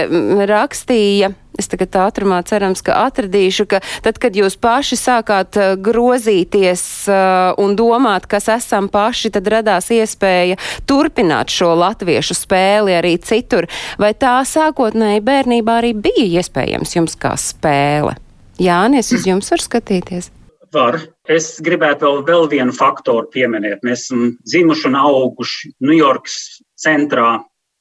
rakstīja 0.49 1.33
es 1.59 1.69
tagad 1.69 1.93
ātrumā 2.01 2.39
cerams, 2.49 2.81
ka 2.85 2.95
atradīšu, 3.05 3.67
ka 3.69 3.79
tad, 4.05 4.17
kad 4.21 4.33
jūs 4.37 4.55
paši 4.57 4.97
sākāt 4.99 5.59
uh, 5.59 5.73
grozīties 5.77 6.83
uh, 7.11 7.53
un 7.61 7.75
domāt, 7.77 8.25
kas 8.31 8.49
esam 8.55 8.89
paši, 8.93 9.33
tad 9.37 9.49
radās 9.53 9.91
iespēja 9.93 10.57
turpināt 10.89 11.53
šo 11.53 11.73
latviešu 11.77 12.37
spēli 12.37 12.97
arī 12.97 13.15
citur. 13.21 13.69
Vai 14.01 14.13
tā 14.17 14.39
sākotnēji 14.49 15.25
bērnībā 15.25 15.79
arī 15.83 15.93
bija 15.93 16.41
iespējams 16.41 16.97
jums 16.97 17.17
kā 17.19 17.35
spēle? 17.39 18.17
Jānis, 18.61 19.13
uz 19.13 19.27
jums 19.29 19.49
var 19.53 19.61
skatīties. 19.61 20.33
Var. 20.73 21.03
Es 21.31 21.61
gribētu 21.63 22.03
vēl, 22.03 22.23
vēl 22.27 22.49
vienu 22.51 22.73
faktoru 22.75 23.29
pieminēt. 23.31 23.79
Mēs 23.87 24.09
esam 24.09 24.33
dzimuši 24.43 24.89
un 24.89 24.95
auguši 24.99 25.69
Ņujorkas 25.79 26.35
centrā 26.83 27.37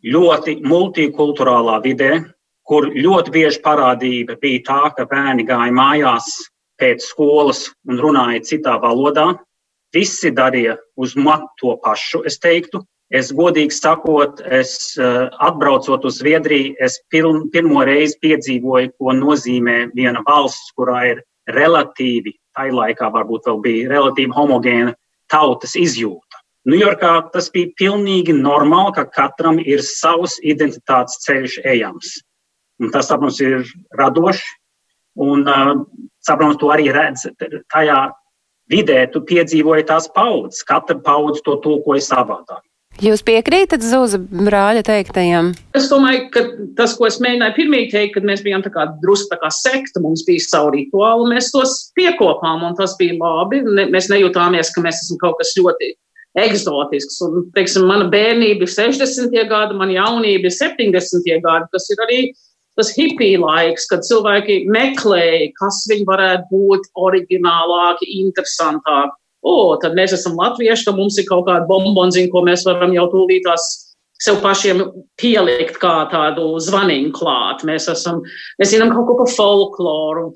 ļoti 0.06 0.60
multikulturālā 0.62 1.80
vidē, 1.82 2.20
kur 2.62 2.86
ļoti 2.94 3.34
bieži 3.34 3.58
parādība 3.64 4.36
bija 4.38 4.62
tā, 4.68 4.82
ka 4.94 5.06
bērni 5.10 5.42
gāja 5.48 5.74
mājās 5.74 6.28
pēc 6.78 7.02
skolas 7.02 7.66
un 7.90 7.98
runāja 7.98 8.44
citā 8.46 8.76
valodā. 8.78 9.32
Visi 9.92 10.30
darīja 10.30 10.78
uz 10.96 11.14
to 11.58 11.76
pašu, 11.82 12.22
es 12.24 12.38
teiktu. 12.38 12.86
Es 13.12 13.28
godīgi 13.30 13.74
sakot, 13.76 14.40
es 14.40 14.96
uh, 14.96 15.28
atbraucot 15.36 16.04
uz 16.04 16.22
Zviedriju, 16.22 16.76
es 16.80 16.96
pirmo 17.10 17.84
reizi 17.84 18.16
piedzīvoju, 18.22 18.94
ko 18.96 19.12
nozīmē 19.12 19.90
viena 19.92 20.22
valsts, 20.24 20.72
kurā 20.72 21.10
ir 21.10 21.20
relatīvi, 21.50 22.32
tai 22.56 22.70
laikā 22.74 23.08
varbūt 23.12 23.48
vēl 23.48 23.60
bija 23.64 23.90
relatīvi 23.92 24.34
homogēna 24.36 24.94
tautas 25.32 25.76
izjūta. 25.78 26.42
Ņujorkā 26.68 27.12
tas 27.34 27.48
bija 27.50 27.72
pilnīgi 27.78 28.34
normāli, 28.36 28.94
ka 28.94 29.06
katram 29.10 29.58
ir 29.58 29.82
savs 29.82 30.36
identitātes 30.46 31.18
ceļš 31.24 31.58
ejams. 31.66 32.20
Un 32.82 32.92
tas, 32.94 33.08
protams, 33.10 33.40
ir 33.42 33.66
radoši. 33.98 34.44
Un, 35.22 35.42
uh, 35.44 35.82
saprotams, 36.24 36.60
to 36.60 36.70
arī 36.72 36.92
redz 36.94 37.26
tajā 37.74 37.98
vidē, 38.72 39.00
tu 39.12 39.24
piedzīvoji 39.28 39.88
tās 39.90 40.06
paudzes. 40.14 40.62
Katra 40.68 40.96
paudze 41.04 41.42
to 41.44 41.58
tulkoja 41.64 42.04
savādāk. 42.06 42.62
Jūs 43.00 43.22
piekrītat 43.24 43.80
Zuza 43.80 44.18
brāļa 44.20 44.82
teiktajam? 44.84 45.52
Es 45.78 45.88
domāju, 45.88 46.26
ka 46.34 46.42
tas, 46.76 46.92
ko 46.98 47.08
es 47.08 47.16
mēģināju 47.24 47.56
pirmie 47.56 47.80
teikt, 47.90 48.18
kad 48.18 48.26
mēs 48.28 48.44
bijām 48.44 48.62
tā 48.62 48.72
kā 48.74 48.84
drusku 49.00 49.32
tā 49.32 49.38
kā 49.40 49.48
sekta, 49.54 50.02
mums 50.04 50.26
bija 50.28 50.44
savu 50.44 50.74
rituālu, 50.76 51.30
mēs 51.32 51.48
tos 51.54 51.78
piekopām, 51.96 52.66
un 52.68 52.76
tas 52.78 52.94
bija 53.00 53.16
labi. 53.16 53.62
Ne, 53.64 53.88
mēs 53.94 54.10
nejūtāmies, 54.12 54.74
ka 54.74 54.84
mēs 54.84 55.00
esam 55.06 55.20
kaut 55.22 55.40
kas 55.40 55.54
ļoti 55.56 55.94
eksotisks. 56.42 57.18
Un, 57.24 57.48
teiksim, 57.56 57.88
mana 57.88 58.10
bērnība 58.12 58.68
ir 58.68 58.72
60. 58.74 59.40
gadi, 59.48 59.78
mana 59.78 59.96
jaunība 59.96 60.50
ir 60.50 60.56
70. 60.56 61.32
gadi. 61.46 61.70
Tas 61.72 61.88
ir 61.92 62.04
arī 62.06 62.20
tas 62.78 62.92
hipija 62.96 63.40
laiks, 63.40 63.88
kad 63.90 64.04
cilvēki 64.06 64.62
meklēja, 64.72 65.50
kas 65.58 65.82
viņi 65.90 66.06
varētu 66.08 66.52
būt 66.52 66.92
oriģinālāki, 67.08 68.08
interesantāki. 68.22 69.16
O, 69.42 69.74
tad 69.82 69.96
mēs 69.98 70.14
esam 70.14 70.36
latvieši, 70.38 70.86
tad 70.86 70.98
mums 70.98 71.18
ir 71.18 71.26
kaut 71.26 71.48
kāda 71.48 71.66
bombonziņa, 71.66 72.30
ko 72.30 72.44
mēs 72.46 72.62
varam 72.68 72.94
jau 72.94 73.08
tūlītās 73.10 73.70
sev 74.22 74.38
pašiem 74.42 74.82
pielikt 75.18 75.78
kā 75.82 76.06
tādu 76.12 76.54
zvaniņu 76.62 77.12
klāt. 77.16 77.64
Mēs 77.66 77.88
esam, 77.90 78.20
mēs 78.60 78.72
zinām 78.72 78.92
kaut 78.94 79.08
ko 79.08 79.16
par 79.22 79.30
folkloru. 79.32 80.28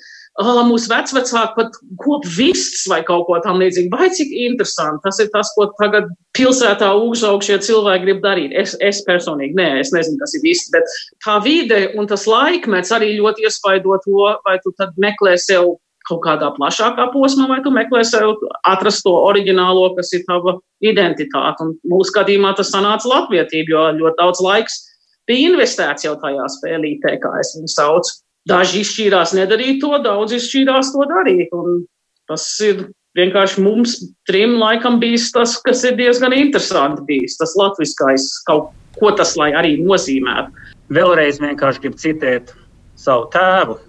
Oh, 0.43 0.59
mūsu 0.69 0.91
vecvecāki 0.91 1.55
pat 1.57 1.79
kop 2.03 2.27
vists 2.37 2.85
vai 2.91 2.99
kaut 3.07 3.25
ko 3.29 3.39
tam 3.45 3.61
līdzīgu. 3.63 3.93
Vai 3.95 4.11
cik 4.13 4.35
interesanti. 4.49 5.01
Tas 5.07 5.21
ir 5.23 5.31
tas, 5.33 5.53
ko 5.57 5.69
tagad 5.79 6.11
pilsētā 6.37 6.91
uzaugušie 7.07 7.61
cilvēki 7.65 8.05
grib 8.05 8.21
darīt. 8.27 8.53
Es, 8.59 8.75
es 8.85 9.01
personīgi, 9.07 9.57
nē, 9.57 9.71
es 9.85 9.95
nezinu, 9.95 10.21
kas 10.21 10.37
ir 10.37 10.45
viss, 10.45 10.69
bet 10.75 10.99
tā 11.25 11.39
vide 11.47 11.81
un 11.97 12.11
tas 12.11 12.27
laikmets 12.29 12.93
arī 12.93 13.15
ļoti 13.21 13.47
iespaido 13.47 13.97
to, 14.05 14.31
vai 14.45 14.59
tu 14.65 14.75
tad 14.77 14.99
meklē 15.01 15.39
sev 15.41 15.77
kaut 16.09 16.23
kādā 16.25 16.51
plašākā 16.57 17.09
posmā, 17.13 17.49
vai 17.51 17.61
tu 17.65 17.73
meklē 17.75 18.03
sev 18.07 18.37
atrast 18.69 19.05
to 19.07 19.15
oriģinālo, 19.29 19.89
kas 19.97 20.13
ir 20.17 20.25
tava 20.29 20.59
identitāte. 20.85 21.65
Un 21.65 21.75
mūsu 21.91 22.13
skatījumā 22.13 22.55
tas 22.59 22.71
sanāca 22.75 23.11
latvietība, 23.11 23.73
jo 23.75 23.87
ļoti 24.01 24.21
daudz 24.21 24.43
laiks 24.45 24.79
bija 25.27 25.51
investēts 25.51 26.07
jau 26.07 26.15
tajā 26.23 26.47
spēlītē, 26.59 27.17
kā 27.23 27.33
es 27.43 27.55
viņu 27.57 27.73
saucu. 27.73 28.21
Daži 28.47 28.85
izšķīrās 28.85 29.35
nedarīt 29.35 29.81
to, 29.83 29.97
daudz 30.05 30.37
izšķīrās 30.37 30.93
to 30.95 31.07
darīt. 31.11 31.51
Un 31.57 31.83
tas 32.31 32.47
ir 32.63 32.87
vienkārši 33.19 33.65
mums 33.65 33.99
trim 34.29 34.55
laikam 34.61 35.01
bijis 35.03 35.33
tas, 35.35 35.57
kas 35.67 35.83
ir 35.89 35.97
diezgan 35.99 36.37
interesanti 36.37 37.03
bijis. 37.09 37.39
Tas 37.41 37.57
latviskais 37.59 38.29
kaut 38.47 38.71
ko 39.01 39.11
tas, 39.19 39.35
lai 39.39 39.51
arī 39.59 39.77
nozīmētu. 39.83 40.55
Vēlreiz 40.95 41.41
vienkārši 41.43 41.83
gribu 41.83 42.01
citēt 42.01 42.55
savu 43.01 43.27
tēvu. 43.35 43.81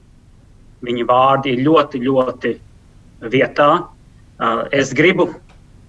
Viņa 0.86 1.06
vārdi 1.10 1.56
ir 1.56 1.64
ļoti, 1.66 2.02
ļoti 2.06 2.54
vietā. 3.34 3.72
Es 4.76 4.94
gribu 4.94 5.32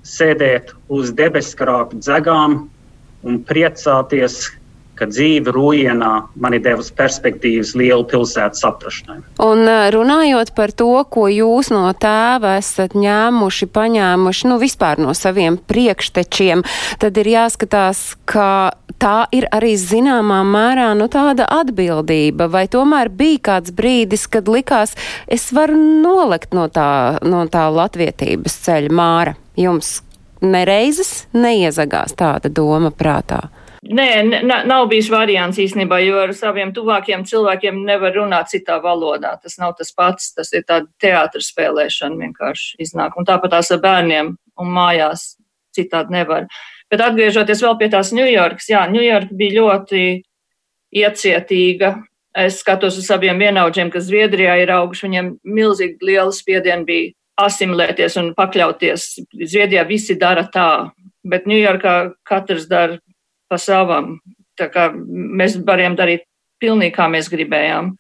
sēdēt 0.09 0.73
uz 0.89 1.13
debeskrāpju 1.17 2.01
dzegām 2.01 2.63
un 3.27 3.43
priecāties, 3.45 4.47
ka 4.99 5.07
dzīve 5.07 5.53
Rūjienā 5.55 6.13
man 6.43 6.57
ir 6.57 6.63
devusi 6.65 6.91
perspektīvas 6.99 7.75
lielu 7.79 8.03
pilsētu 8.11 8.59
saprašanai. 8.59 9.21
Un 9.45 9.71
runājot 9.95 10.51
par 10.57 10.73
to, 10.75 10.91
ko 11.13 11.29
jūs 11.31 11.71
no 11.71 11.85
tēva 11.95 12.57
esat 12.59 12.97
ņēmuši, 12.99 13.71
paņēmuši, 13.77 14.51
nu 14.51 14.59
vispār 14.59 14.99
no 15.03 15.15
saviem 15.15 15.61
priekštečiem, 15.71 16.65
tad 16.99 17.21
ir 17.23 17.31
jāskatās, 17.37 18.17
ka 18.27 18.49
tā 19.01 19.27
ir 19.35 19.47
arī 19.55 19.75
zināmā 19.79 20.41
mērā 20.47 20.91
nu 20.99 21.09
tāda 21.13 21.47
atbildība, 21.59 22.49
vai 22.51 22.67
tomēr 22.71 23.11
bija 23.15 23.45
kāds 23.51 23.75
brīdis, 23.75 24.27
kad 24.31 24.51
likās, 24.51 24.97
es 25.27 25.49
varu 25.55 25.79
nolekt 25.79 26.55
no 26.57 26.69
tā, 26.73 27.19
no 27.23 27.45
tā 27.51 27.69
latvietības 27.73 28.59
ceļa 28.67 28.93
māra. 28.95 29.37
Jums 29.59 29.99
nereizes 30.43 31.27
neiezagās 31.35 32.15
tāda 32.19 32.51
doma 32.53 32.93
prātā. 32.95 33.49
Nē, 33.89 34.43
nav 34.67 34.89
bijis 34.91 35.07
variants 35.11 35.59
īstenībā, 35.63 36.01
jo 36.03 36.19
ar 36.25 36.33
saviem 36.35 36.73
tuvākiem 36.75 37.23
cilvēkiem 37.29 37.79
nevar 37.87 38.17
runāt 38.17 38.51
citā 38.51 38.81
valodā. 38.83 39.37
Tas 39.43 39.55
nav 39.61 39.77
tas 39.79 39.95
pats, 39.95 40.33
tas 40.35 40.51
ir 40.53 40.65
tāda 40.67 40.91
teātris 41.01 41.53
spēlēšana 41.53 42.19
vienkārši 42.19 42.83
iznāk. 42.83 43.15
Un 43.17 43.29
tāpat 43.29 43.55
tās 43.55 43.71
ar 43.75 43.81
bērniem 43.85 44.35
un 44.35 44.75
mājās 44.75 45.37
citādi 45.79 46.19
nevar. 46.19 46.49
Bet 46.89 47.03
atgriežoties 47.05 47.63
vēl 47.65 47.77
pie 47.81 47.91
tās 47.93 48.13
Ņujorkas, 48.17 48.71
jā, 48.73 48.87
Ņujorka 48.89 49.37
bija 49.37 49.61
ļoti 49.61 50.03
iecietīga. 50.97 51.93
Es 52.39 52.61
skatos 52.63 52.99
uz 53.01 53.09
saviem 53.09 53.41
vienaudžiem, 53.41 53.91
kas 53.93 54.07
Zviedrijā 54.09 54.55
ir 54.63 54.73
auguši, 54.73 55.07
viņiem 55.09 55.31
milzīgi 55.45 56.09
liela 56.09 56.33
spiediena 56.33 56.87
bija 56.87 57.13
asimilēties 57.39 58.17
un 58.21 58.33
pakļauties. 58.39 59.09
Zviedrijā 59.43 59.85
visi 59.89 60.17
dara 60.21 60.47
tā, 60.53 60.91
bet 61.29 61.49
Ņujorkā 61.51 61.95
katrs 62.29 62.69
dara 62.71 62.99
pa 63.49 63.59
savam. 63.61 64.19
Tā 64.59 64.69
kā 64.73 64.89
mēs 64.95 65.59
varējām 65.67 65.97
darīt 65.99 66.25
pilnīgi 66.63 66.97
kā 66.97 67.09
mēs 67.11 67.31
gribējām. 67.33 67.93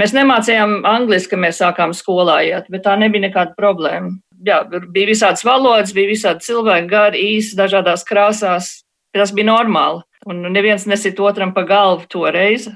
Mēs 0.00 0.14
nemācījām 0.16 0.86
angliski, 0.88 1.34
kad 1.34 1.42
mēs 1.42 1.58
sākām 1.60 1.92
skolā 1.96 2.38
iet, 2.48 2.70
bet 2.72 2.86
tā 2.86 2.94
nebija 2.96 3.26
nekāda 3.26 3.52
problēma. 3.58 4.14
Jā, 4.42 4.62
bija 4.66 5.10
visādas 5.12 5.44
valodas, 5.46 5.92
bija 5.94 6.10
visādi 6.10 6.46
cilvēki, 6.46 6.88
gari, 6.90 7.26
īsi, 7.36 7.56
dažādās 7.58 8.06
krāsās. 8.08 8.72
Tas 9.14 9.34
bija 9.34 9.50
normāli. 9.50 10.02
Un 10.26 10.40
neviens 10.54 10.86
nesit 10.86 11.18
otram 11.20 11.52
pa 11.54 11.66
galvu 11.68 12.06
toreiz. 12.10 12.68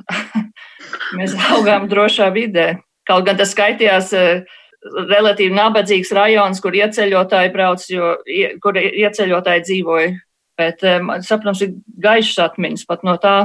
mēs 1.18 1.34
augām 1.54 1.88
drošā 1.90 2.28
vidē. 2.34 2.76
Kaut 3.06 3.26
gan 3.26 3.38
tas 3.38 3.54
skaitījās 3.54 4.12
eh, 4.18 4.44
relatīvi 4.82 5.54
nabadzīgs 5.54 6.12
rajons, 6.14 6.62
kur 6.62 6.74
ieceļotāji 6.76 7.52
brauc, 7.54 7.86
jo, 7.90 8.14
kur 8.62 8.78
ieceļotāji 8.82 9.66
dzīvoja 9.66 10.14
Bet, 10.56 10.80
saprotams, 11.26 11.60
ir 11.66 11.74
gaišas 12.00 12.40
atmiņas 12.48 12.86
pat 12.88 13.02
no 13.04 13.18
tā. 13.20 13.36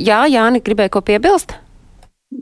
Jā, 0.00 0.22
Jāni, 0.28 0.62
gribēja 0.64 0.94
ko 0.94 1.02
piebilst? 1.04 1.52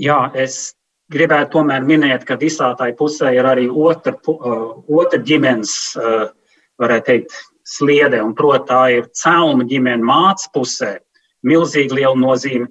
Jā, 0.00 0.28
es 0.38 0.74
gribētu 1.12 1.58
tomēr 1.58 1.84
minēt, 1.86 2.24
ka 2.28 2.38
visā 2.40 2.72
tai 2.78 2.92
pusē 2.96 3.34
ir 3.36 3.48
arī 3.48 3.66
otra, 3.68 4.14
uh, 4.30 4.78
otra 4.88 5.20
ģimenes, 5.20 5.74
uh, 6.00 6.30
varētu 6.80 7.10
teikt, 7.10 7.36
sliede, 7.64 8.20
un 8.22 8.34
proti 8.36 8.68
tā 8.68 8.80
ir 8.98 9.06
celma 9.16 9.64
ģimene 9.68 10.04
māca 10.04 10.50
pusē. 10.54 10.98
Milzīgi 11.44 11.96
liela 11.96 12.16
nozīme, 12.16 12.68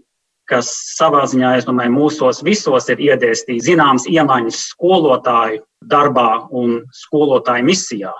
kas 0.49 0.69
savā 0.97 1.23
ziņā, 1.29 1.55
es 1.57 1.67
domāju, 1.67 1.93
mūsos 1.95 2.43
visos 2.45 2.89
ir 2.91 3.01
iedēstījis 3.01 3.67
zināmas 3.69 4.05
iemaņas 4.09 4.59
skolotāju 4.73 5.63
darbā 5.89 6.45
un 6.51 6.81
skolotāju 7.05 7.67
misijā. 7.69 8.13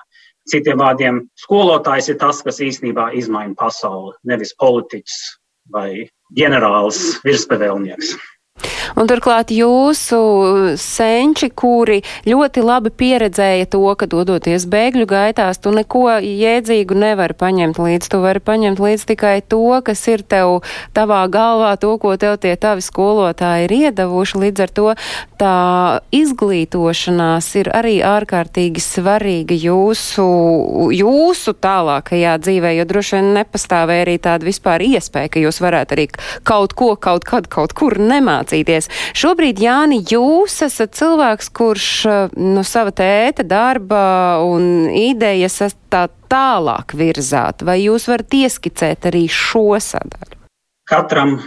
Citiem 0.49 0.82
vārdiem, 0.82 1.21
skolotājs 1.39 2.10
ir 2.12 2.19
tas, 2.19 2.41
kas 2.43 2.60
īstenībā 2.63 3.13
izmaina 3.15 3.56
pasauli, 3.60 4.12
nevis 4.28 4.52
politiķis 4.60 5.19
vai 5.71 6.10
ģenerālis 6.36 7.19
virspavēlnieks. 7.23 8.17
Un 8.93 9.10
turklāt 9.10 9.49
jūsu 9.53 10.17
senči, 10.77 11.49
kuri 11.49 12.01
ļoti 12.29 12.62
labi 12.62 12.91
pieredzēja 12.93 13.65
to, 13.73 13.82
ka 13.97 14.06
dodoties 14.10 14.67
bēgļu 14.69 15.08
gaitās, 15.10 15.58
tu 15.63 15.73
neko 15.73 16.06
jēdzīgu 16.21 16.97
nevari 17.01 17.34
paņemt 17.38 17.79
līdzi. 17.82 18.12
Tu 18.13 18.19
vari 18.21 18.43
paņemt 18.43 18.82
līdzi 18.84 19.08
tikai 19.13 19.36
to, 19.49 19.63
kas 19.86 20.03
ir 20.12 20.21
tev 20.29 20.62
tavā 20.93 21.23
galvā, 21.34 21.73
to, 21.82 21.95
ko 21.97 22.13
tev 22.21 22.38
tie 22.43 22.53
tavi 22.60 22.86
skolotāji 22.86 23.65
ir 23.67 23.75
iedavuši. 23.79 24.41
Līdz 24.43 24.65
ar 24.67 24.73
to 24.77 24.88
tā 25.41 25.56
izglītošanās 26.13 27.49
ir 27.63 27.71
arī 27.73 27.95
ārkārtīgi 28.06 28.84
svarīga 28.84 29.58
jūsu, 29.58 30.27
jūsu 30.93 31.56
tālākajā 31.65 32.38
dzīvē, 32.45 32.75
jo 32.77 32.88
droši 32.89 33.17
vien 33.17 33.34
nepastāvēja 33.39 34.06
arī 34.06 34.17
tāda 34.21 34.47
vispār 34.47 34.86
iespēja, 34.86 35.34
ka 35.34 35.43
jūs 35.43 35.62
varētu 35.63 35.97
arī 35.97 36.08
kaut 36.45 36.77
ko, 36.77 36.93
kaut 36.95 37.25
kad, 37.27 37.49
kaut 37.49 37.73
kur 37.77 37.97
nemācīties 37.97 38.83
klausīties. 38.84 39.13
Šobrīd, 39.13 39.60
Jāni, 39.60 40.04
jūs 40.04 40.62
esat 40.63 40.93
cilvēks, 40.96 41.50
kurš 41.54 42.06
eh, 42.06 42.30
no 42.36 42.62
nu, 42.62 42.63
sava 42.63 42.91
tēta 42.91 43.43
darba 43.43 44.43
un 44.43 44.89
idejas 44.89 45.74
tā 45.89 46.10
tālāk 46.30 46.93
virzāt, 46.96 47.63
vai 47.63 47.84
jūs 47.84 48.08
varat 48.08 48.34
ieskicēt 48.34 49.06
arī 49.06 49.28
šo 49.30 49.80
sadaļu? 49.80 50.39
Katram 50.89 51.39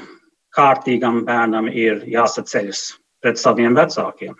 kārtīgam 0.54 1.24
bērnam 1.26 1.68
ir 1.68 2.04
jāsaceļas 2.06 2.96
pret 3.22 3.38
saviem 3.38 3.74
vecākiem. 3.74 4.34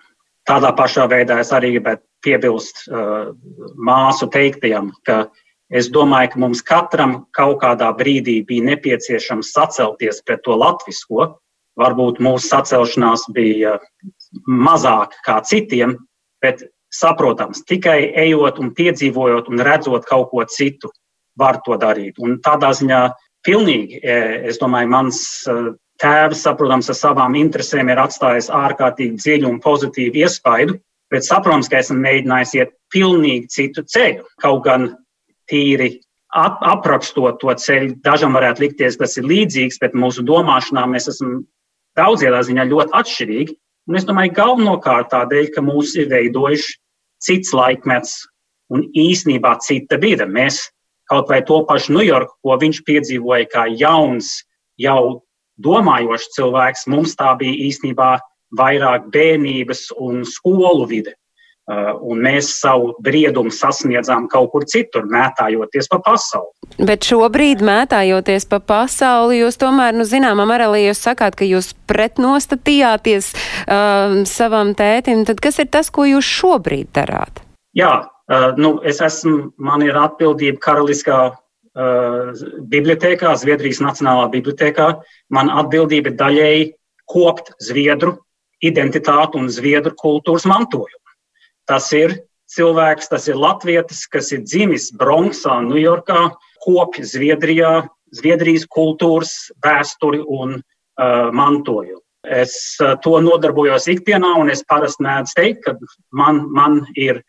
tādā 0.47 0.71
pašā 0.71 1.07
veidā 1.07 1.39
es 1.39 1.51
arī 1.51 1.73
gribētu 1.73 2.03
piebilst 2.23 2.87
uh, 2.87 3.35
māsu 3.75 4.27
teiktajam, 4.31 4.91
ka 5.05 5.27
es 5.69 5.89
domāju, 5.89 6.31
ka 6.31 6.39
mums 6.39 6.61
katram 6.61 7.27
kaut 7.35 7.61
kādā 7.61 7.91
brīdī 7.93 8.45
bija 8.47 8.63
nepieciešams 8.63 9.51
sacelties 9.51 10.23
pret 10.25 10.41
to 10.43 10.55
latvisko. 10.55 11.37
Varbūt 11.77 12.21
mūsu 12.23 12.47
sacelšanās 12.49 13.27
bija 13.35 13.77
mazāka 14.47 15.19
kā 15.25 15.37
citiem, 15.45 15.95
bet 16.41 16.63
saprotams, 16.93 17.61
tikai 17.67 18.13
ejot 18.25 18.59
un 18.63 18.71
piedzīvojot 18.77 19.51
un 19.51 19.61
redzot 19.65 20.07
kaut 20.07 20.31
ko 20.31 20.45
citu, 20.49 20.89
var 21.37 21.61
to 21.65 21.77
darīt. 21.77 22.17
Un 22.23 22.39
tādā 22.41 22.71
ziņā 22.73 23.01
pilnīgi, 23.45 24.01
e, 24.01 24.17
es 24.49 24.57
domāju, 24.61 24.89
mans 24.89 25.19
e, 25.45 25.57
tēvs, 26.01 26.41
saprotams, 26.47 26.89
ar 26.89 26.97
savām 26.97 27.37
interesēm 27.37 27.91
ir 27.93 28.01
atstājis 28.01 28.49
ārkārtīgi 28.53 29.21
dziļu 29.21 29.51
un 29.51 29.61
pozitīvu 29.61 30.23
iespaidu, 30.23 30.79
bet 31.13 31.27
saprotams, 31.27 31.69
ka 31.69 31.81
esmu 31.81 31.99
mēģinājis 32.01 32.55
iet 32.57 32.73
pilnīgi 32.93 33.51
citu 33.53 33.85
ceļu. 33.85 34.25
Kaut 34.41 34.63
gan 34.65 34.89
tīri 35.51 35.93
ap, 36.33 36.59
aprakstot 36.61 37.39
to 37.41 37.53
ceļu, 37.53 37.95
dažam 38.05 38.35
varētu 38.37 38.65
likties, 38.65 38.97
tas 38.99 39.15
ir 39.19 39.29
līdzīgs, 39.29 39.79
bet 39.83 39.95
mūsu 39.97 40.25
domāšanā 40.27 40.87
mēs 40.89 41.09
esam 41.13 41.43
daudzā 41.97 42.41
ziņā 42.45 42.67
ļoti 42.69 42.95
atšķirīgi. 43.01 43.57
Un 43.87 43.99
es 43.99 44.05
domāju, 44.07 44.35
galvenokārt 44.35 45.11
tādēļ, 45.13 45.51
ka 45.55 45.63
mūs 45.63 45.95
ir 45.95 46.09
veidojuši 46.11 46.75
cits 47.23 47.53
laikmets 47.55 48.17
un 48.73 48.83
īsnībā 48.95 49.55
cita 49.63 49.99
vide. 50.01 50.27
Mēs 50.27 50.67
kaut 51.07 51.31
vai 51.31 51.39
to 51.47 51.61
pašu 51.67 51.95
Ņujorku, 51.95 52.35
ko 52.43 52.57
viņš 52.59 52.81
piedzīvoja 52.87 53.47
kā 53.53 53.67
jauns, 53.79 54.43
jau 54.77 55.23
domājošs 55.63 56.33
cilvēks, 56.35 56.87
mums 56.91 57.15
tā 57.17 57.33
bija 57.39 57.69
īstenībā 57.69 58.17
vairāk 58.57 59.07
bērnības 59.13 59.87
un 60.03 60.25
skolu 60.27 60.85
vide. 60.89 61.15
Uh, 61.67 61.97
un 61.99 62.21
mēs 62.23 62.53
savu 62.61 62.93
briedumu 63.03 63.51
sasniedzām 63.51 64.29
kaut 64.31 64.53
kur 64.53 64.63
citur, 64.71 65.03
mētājoties 65.11 65.89
pa 65.91 65.99
pasauli. 66.05 66.53
Bet 66.79 67.03
šobrīd, 67.03 67.59
mētājoties 67.59 68.47
pa 68.47 68.61
pasauli, 68.63 69.41
jūs 69.41 69.59
tomēr, 69.59 69.91
nu, 69.97 70.07
zināmā 70.07 70.47
mērā, 70.47 70.69
jūs 70.79 71.03
sakāt, 71.03 71.35
ka 71.35 71.43
jūs 71.43 71.73
pretnostatījāties 71.91 73.33
uh, 73.35 74.21
savam 74.23 74.71
tētim, 74.79 75.27
tad 75.27 75.43
kas 75.43 75.59
ir 75.59 75.67
tas, 75.75 75.91
ko 75.91 76.07
jūs 76.07 76.31
šobrīd 76.39 76.93
darāt? 76.95 77.43
Jā, 77.75 78.05
Uh, 78.27 78.51
nu, 78.59 78.73
es 78.83 78.99
esmu, 78.99 79.53
man 79.55 79.85
ir 79.85 79.95
atbildība 79.95 80.59
Karaliskā 80.59 81.17
uh, 81.31 82.39
bibliotekā, 82.67 83.31
Zviedrijas 83.39 83.79
Nacionālā 83.79 84.25
bibliotekā. 84.33 84.89
Man 85.31 85.47
atbildība 85.47 86.11
daļēji 86.19 86.73
kopt 87.07 87.53
zviedru 87.63 88.17
identitātu 88.59 89.39
un 89.39 89.47
zviedru 89.47 89.95
kultūras 89.95 90.43
mantojumu. 90.49 91.06
Tas 91.67 91.91
ir 91.95 92.15
cilvēks, 92.51 93.09
tas 93.11 93.27
ir 93.27 93.39
latvietis, 93.39 94.05
kas 94.11 94.31
ir 94.35 94.43
dzimis 94.45 94.91
Bronxā, 94.97 95.59
Ņujorkā, 95.67 96.23
kopj 96.63 97.03
Zviedrijā, 97.03 97.87
Zviedrijas 98.15 98.65
kultūras, 98.71 99.33
vēsturi 99.63 100.21
un 100.23 100.59
uh, 100.59 101.29
mantojumu. 101.35 102.01
Es 102.27 102.53
uh, 102.83 102.95
to 103.03 103.19
nodarbojos 103.23 103.87
ikdienā, 103.91 104.33
un 104.39 104.51
es 104.51 104.63
parasti 104.67 105.03
mēdzu 105.03 105.35
teikt, 105.37 105.67
ka 105.67 105.75
man, 106.15 106.45
man 106.55 106.81
ir 106.95 107.21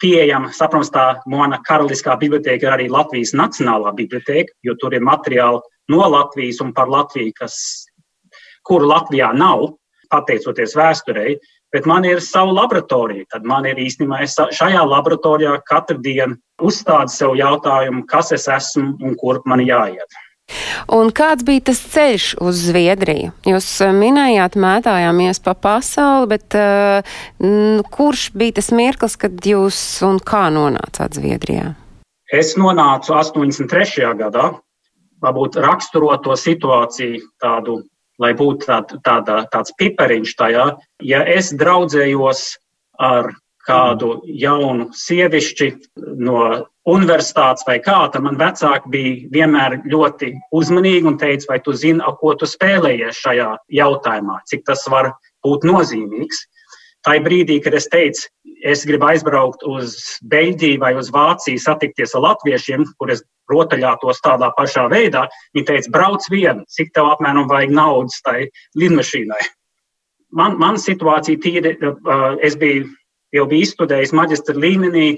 pieejama. 0.00 0.52
Saprotams, 0.56 0.90
tā 0.94 1.06
mana 1.30 1.60
karaliskā 1.66 2.16
biblioteka 2.18 2.66
ir 2.66 2.76
arī 2.78 2.88
Latvijas 2.90 3.34
Nacionālā 3.36 3.92
biblioteka, 3.98 4.54
jo 4.66 4.74
tur 4.80 4.96
ir 4.96 5.04
materiāli 5.06 5.60
no 5.90 6.06
Latvijas 6.14 6.62
un 6.64 6.72
par 6.74 6.90
Latviju, 6.90 7.34
kas, 7.36 7.58
kuru 8.66 8.88
Latvijā 8.90 9.32
nav, 9.36 9.72
pateicoties 10.10 10.74
vēsturei. 10.78 11.36
Bet 11.70 11.86
man 11.86 12.04
ir 12.04 12.18
sava 12.24 12.50
laboratorija. 12.50 13.28
Tad 13.30 13.44
man 13.46 13.68
ir 13.70 13.78
īstenībā 13.78 14.24
šajā 14.26 14.80
laboratorijā 14.90 15.54
katru 15.68 16.00
dienu 16.02 16.38
uzstāda 16.60 17.10
sev 17.12 17.36
jautājumu, 17.38 18.02
kas 18.10 18.32
es 18.34 18.48
esmu 18.50 18.96
un 18.98 19.14
kurp 19.20 19.46
man 19.46 19.62
jāiet. 19.62 20.18
Un 20.90 21.12
kāds 21.14 21.44
bija 21.46 21.68
tas 21.70 21.80
ceļš 21.92 22.32
uz 22.42 22.62
Zviedriju? 22.66 23.30
Jūs 23.46 23.68
eh, 23.86 23.92
minējāt, 23.94 24.56
mētājāmies 24.58 25.38
pa 25.44 25.54
pasauli, 25.54 26.26
bet 26.32 26.56
uh, 26.58 27.20
kurš 27.94 28.30
bija 28.34 28.58
tas 28.58 28.72
mirklis, 28.74 29.14
kad 29.20 29.38
jūs 29.46 29.78
un 30.06 30.18
kā 30.18 30.48
nonācāt 30.54 31.14
Zviedrijā? 31.18 31.74
Es 32.34 32.56
nonācu 32.58 33.14
83. 33.14 34.10
gadā, 34.18 34.50
varbūt 35.22 35.58
raksturot 35.62 36.22
to 36.26 36.36
situāciju 36.38 37.22
tādu, 37.42 37.80
lai 38.20 38.32
būtu 38.36 38.68
tād, 38.68 38.96
tāda, 39.06 39.44
tāds 39.52 39.74
pipariņš 39.80 40.34
tajā. 40.38 40.66
Ja 41.02 41.22
es 41.24 41.52
draudzējos 41.56 42.44
ar 43.00 43.32
kādu 43.66 44.20
jaunu 44.24 44.88
sievišķi 44.96 45.70
no 46.20 46.44
universitātes 46.90 47.66
vai 47.68 47.78
kā, 47.84 47.98
tad 48.12 48.24
man 48.24 48.38
vecāki 48.40 48.90
bija 48.92 49.32
vienmēr 49.36 49.80
ļoti 49.90 50.32
uzmanīgi 50.56 51.10
un 51.10 51.18
teica, 51.20 51.52
vai 51.52 51.58
tu 51.64 51.74
zini, 51.76 52.02
ko 52.20 52.34
tu 52.40 52.48
spēlējies 52.48 53.20
šajā 53.20 53.50
jautājumā, 53.80 54.40
cik 54.50 54.64
tas 54.68 54.86
var 54.90 55.12
būt 55.46 55.66
nozīmīgs. 55.68 56.46
Tā 57.06 57.16
brīdī, 57.24 57.56
kad 57.64 57.74
es 57.78 57.88
teicu, 57.88 58.28
es 58.66 58.84
gribu 58.84 59.08
aizbraukt 59.08 59.62
uz 59.64 59.96
Beļģiju 60.28 60.80
vai 60.82 60.92
uz 61.00 61.08
Vāciju, 61.14 61.60
satikties 61.62 62.12
ar 62.14 62.26
latviešiem, 62.26 62.84
kur 63.00 63.12
es 63.14 63.22
rotaļātos 63.50 64.20
tādā 64.24 64.50
pašā 64.58 64.84
veidā, 64.92 65.24
viņi 65.56 65.66
teica, 65.70 65.92
brauc 65.94 66.26
vienu, 66.30 66.66
cik 66.68 66.92
tev 66.94 67.08
apmēram 67.14 67.48
vajag 67.50 67.72
naudas 67.72 68.20
tai 68.26 68.50
lidmašīnai. 68.78 69.40
Man, 70.36 70.58
man 70.60 70.76
situācija 70.78 71.40
tīri, 71.42 71.74
es 72.46 72.54
biju 72.60 72.84
jau 73.34 73.46
biju 73.50 73.66
izstudējis 73.66 74.14
maģistra 74.16 74.58
līmenī, 74.58 75.10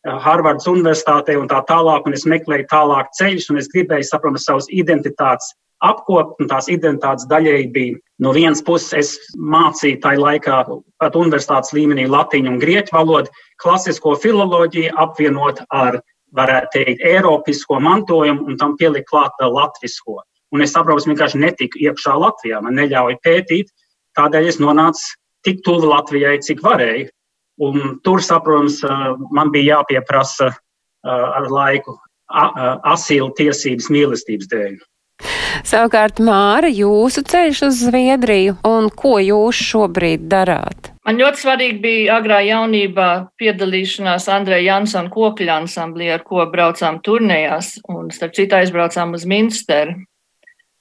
Harvardas 0.00 0.64
universitātē 0.70 1.34
un 1.36 1.48
tā 1.50 1.58
tālāk, 1.68 2.06
un 2.08 2.16
es 2.16 2.22
meklēju 2.24 2.64
tālāk 2.70 3.10
ceļus, 3.18 3.50
un 3.52 3.60
es 3.60 3.68
gribēju 3.68 4.06
saprast 4.08 4.46
savas 4.48 4.68
identitātes 4.72 5.50
apkopt, 5.84 6.40
un 6.40 6.48
tās 6.50 6.68
identitātes 6.72 7.28
daļēji 7.30 7.68
bija 7.74 7.98
no 8.24 8.32
vienas 8.36 8.62
puses, 8.64 8.92
es 8.92 9.36
mācīju 9.36 10.00
tajā 10.04 10.20
laikā 10.20 10.62
pat 11.00 11.16
universitātes 11.16 11.74
līmenī 11.76 12.06
latīņu 12.10 12.54
un 12.54 12.58
grieķu 12.62 12.96
valodu, 12.96 13.32
klasisko 13.62 14.14
filoloģiju 14.20 14.96
apvienot 15.00 15.62
ar, 15.70 16.00
varētu 16.36 16.74
teikt, 16.76 17.00
eiropisko 17.02 17.80
mantojumu 17.82 18.44
un 18.46 18.58
tam 18.60 18.76
pielikt 18.78 19.08
klāt 19.10 19.32
vēl 19.40 19.56
latvisko. 19.56 20.20
Un 20.54 20.62
es 20.62 20.74
saprotu, 20.74 21.02
es 21.02 21.08
vienkārši 21.08 21.40
netiku 21.40 21.80
iekšā 21.86 22.14
Latvijā, 22.18 22.60
man 22.62 22.76
neļauj 22.78 23.16
pētīt, 23.24 23.70
tādēļ 24.18 24.50
es 24.50 24.60
nonācu 24.62 25.16
tik 25.46 25.62
tuvu 25.66 25.90
Latvijai, 25.90 26.38
cik 26.44 26.62
varēju. 26.62 27.08
Un 27.60 27.98
tur, 28.04 28.22
saprotams, 28.24 28.80
man 29.36 29.50
bija 29.52 29.80
jāpieprasa 29.80 30.48
ar 31.04 31.50
laiku 31.52 31.98
asilu 32.30 33.30
tiesības 33.36 33.90
mīlestības 33.92 34.48
dēļ. 34.50 34.78
Savukārt, 35.66 36.20
Māra, 36.24 36.70
jūsu 36.72 37.22
ceļš 37.28 37.62
uz 37.66 37.80
Zviedriju 37.86 38.56
un 38.66 38.88
ko 38.92 39.18
jūs 39.22 39.60
šobrīd 39.70 40.24
darāt? 40.30 40.90
Man 41.06 41.18
ļoti 41.20 41.42
svarīgi 41.42 41.80
bija 41.82 42.18
agrā 42.20 42.38
jaunībā 42.46 43.08
piedalīšanās 43.40 44.28
Andreja 44.32 44.76
Jansona 44.76 45.10
kokļa 45.12 45.56
ansamblī, 45.62 46.10
ar 46.14 46.22
ko 46.26 46.44
braucām 46.52 47.00
turnējās, 47.04 47.78
un 47.90 48.12
starp 48.14 48.36
citu 48.36 48.58
aizbraucām 48.60 49.16
uz 49.16 49.26
Minsteru. 49.28 49.96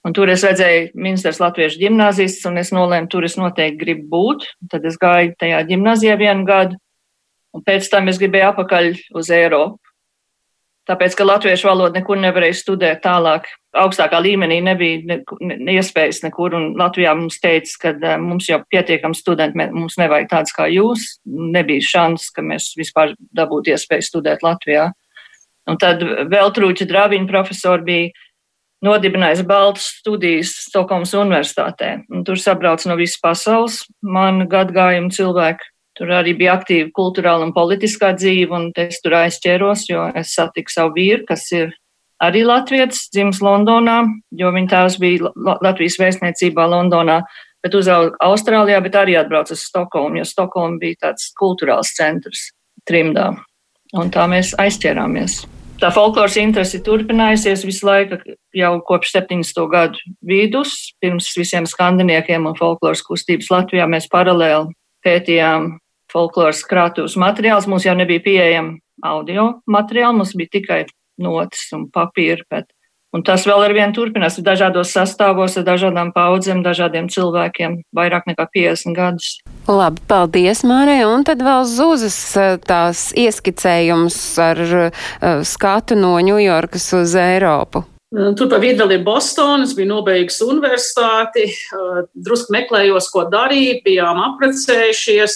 Un 0.07 0.15
tur 0.15 0.31
es 0.31 0.45
redzēju 0.47 0.93
ministrs 0.95 1.41
latviešu 1.43 1.81
ģimnāzistus, 1.81 2.45
un 2.47 2.61
es 2.61 2.71
nolēmu, 2.75 3.09
tur 3.11 3.25
es 3.27 3.35
noteikti 3.39 3.81
gribu 3.81 4.07
būt. 4.13 4.45
Tad 4.71 4.85
es 4.87 4.95
gāju 5.01 5.33
tajā 5.41 5.59
ģimnāzijā 5.71 6.15
vienu 6.21 6.47
gadu, 6.47 6.79
un 7.55 7.65
pēc 7.65 7.89
tam 7.91 8.07
es 8.07 8.19
gribēju 8.21 8.51
apakaļ 8.53 8.93
uz 9.19 9.31
Eiropu. 9.35 9.88
Tāpēc, 10.89 11.13
ka 11.13 11.25
latviešu 11.27 11.67
valodu 11.69 11.99
nekur 11.99 12.17
nevarēju 12.17 12.55
studēt 12.57 13.03
tālāk, 13.03 13.45
augstākā 13.77 14.17
līmenī 14.25 14.57
nebija 14.65 15.01
ne, 15.05 15.17
ne, 15.45 15.57
iespējas 15.77 16.23
nekur, 16.23 16.55
un 16.57 16.71
Latvijā 16.79 17.11
mums 17.17 17.37
teica, 17.43 17.75
ka 17.83 17.91
uh, 17.93 18.15
mums 18.21 18.47
jau 18.49 18.57
pietiekam 18.73 19.13
studenti, 19.13 19.69
mums 19.69 19.99
nevajag 20.01 20.31
tāds 20.31 20.55
kā 20.55 20.65
jūs, 20.73 21.05
nebija 21.25 21.85
šans, 21.85 22.31
ka 22.33 22.41
mēs 22.45 22.71
vispār 22.79 23.13
dabūtu 23.37 23.75
iespēju 23.75 24.07
studēt 24.07 24.45
Latvijā. 24.45 24.89
Un 25.69 25.77
tad 25.77 26.01
vēl 26.01 26.49
trūķa 26.55 26.89
Draviņa 26.89 27.29
profesori 27.29 27.85
bija 27.85 28.25
nodibinājis 28.85 29.43
Baltas 29.47 29.91
studijas 29.99 30.55
Stokholmas 30.65 31.13
universitātē. 31.13 31.99
Un 32.09 32.23
tur 32.25 32.39
sabrauc 32.41 32.85
no 32.89 32.97
visas 32.97 33.19
pasaules 33.21 33.83
man 34.01 34.47
gadgājumu 34.49 35.13
cilvēku. 35.13 35.69
Tur 35.99 36.13
arī 36.15 36.31
bija 36.39 36.55
aktīva 36.55 36.93
kultūrāla 36.95 37.43
un 37.43 37.51
politiskā 37.55 38.13
dzīve, 38.15 38.55
un 38.55 38.69
es 38.79 39.01
tur 39.03 39.17
aizķēros, 39.19 39.83
jo 39.89 40.05
es 40.15 40.31
satiku 40.37 40.71
savu 40.71 40.95
vīru, 40.95 41.25
kas 41.27 41.43
ir 41.51 41.73
arī 42.23 42.45
latvietis, 42.47 43.09
dzimis 43.11 43.41
Londonā, 43.43 43.99
jo 44.31 44.53
viņa 44.55 44.71
tēvs 44.71 44.97
bija 45.03 45.33
Latvijas 45.35 45.99
vēstniecībā 45.99 46.69
Londonā, 46.71 47.19
bet 47.63 47.75
uzauga 47.75 48.15
Austrālijā, 48.23 48.79
bet 48.85 48.95
arī 48.95 49.19
atbrauca 49.19 49.57
uz 49.57 49.67
Stokholmu, 49.67 50.21
jo 50.21 50.31
Stokholma 50.31 50.79
bija 50.79 51.03
tāds 51.09 51.33
kultūrāls 51.39 51.91
centrs 51.99 52.49
trimdā. 52.87 53.33
Un 53.99 54.11
tā 54.13 54.27
mēs 54.31 54.55
aizķērāmies 54.61 55.41
tā 55.79 55.89
folkloras 55.95 56.37
interese 56.39 56.81
turpinājusies 56.83 57.63
visu 57.67 57.87
laiku, 57.87 58.19
jau 58.55 58.71
kopš 58.87 59.13
70. 59.15 59.61
gadu 59.71 60.15
vidus. 60.25 60.93
Pirms 61.01 61.29
visiem 61.37 61.67
skandiniekiem 61.69 62.47
un 62.49 62.57
folkloras 62.59 63.03
kustības 63.05 63.51
Latvijā 63.53 63.87
mēs 63.89 64.09
paralēli 64.11 64.75
pētījām 65.05 65.71
folkloras 66.11 66.63
krātuves 66.67 67.17
materiāls. 67.19 67.67
Mums 67.69 67.87
jau 67.87 67.95
nebija 67.97 68.23
pieejama 68.25 68.77
audio 69.05 69.61
materiāli, 69.69 70.19
mums 70.19 70.35
bija 70.37 70.57
tikai 70.59 70.83
notis 71.21 71.67
un 71.75 71.87
papīra. 71.93 72.45
Bet, 72.51 72.69
un 73.15 73.23
tas 73.27 73.45
vēl 73.47 73.65
ar 73.67 73.75
vienu 73.75 73.95
turpinās 73.95 74.39
dažādos 74.43 74.93
sastāvos, 74.95 75.57
ar 75.59 75.67
dažādām 75.67 76.13
paudzēm, 76.15 76.63
dažādiem 76.65 77.09
cilvēkiem, 77.11 77.79
vairāk 77.95 78.27
nekā 78.31 78.47
50 78.55 78.97
gadus. 78.97 79.37
Labi, 79.69 80.01
paldies, 80.09 80.63
Mārija. 80.67 81.11
Un 81.11 81.27
tad 81.27 81.43
vēl 81.45 81.63
zūzas 81.69 82.19
tās 82.65 83.09
ieskicējums 83.17 84.19
ar 84.41 84.65
uh, 84.65 85.07
skatu 85.45 85.99
no 85.99 86.17
Ņujorkas 86.23 86.91
uz 87.01 87.15
Eiropu. 87.19 87.85
Tur 88.09 88.47
pa 88.49 88.57
vidu 88.57 88.81
vēl 88.81 88.95
ir 88.95 89.01
Bostonas, 89.05 89.75
bija 89.77 89.91
nobeigusi 89.91 90.41
universitāti, 90.41 91.43
drusku 92.17 92.55
meklējos, 92.55 93.05
ko 93.13 93.27
darīt, 93.29 93.83
bijām 93.85 94.17
apprecējušies, 94.23 95.35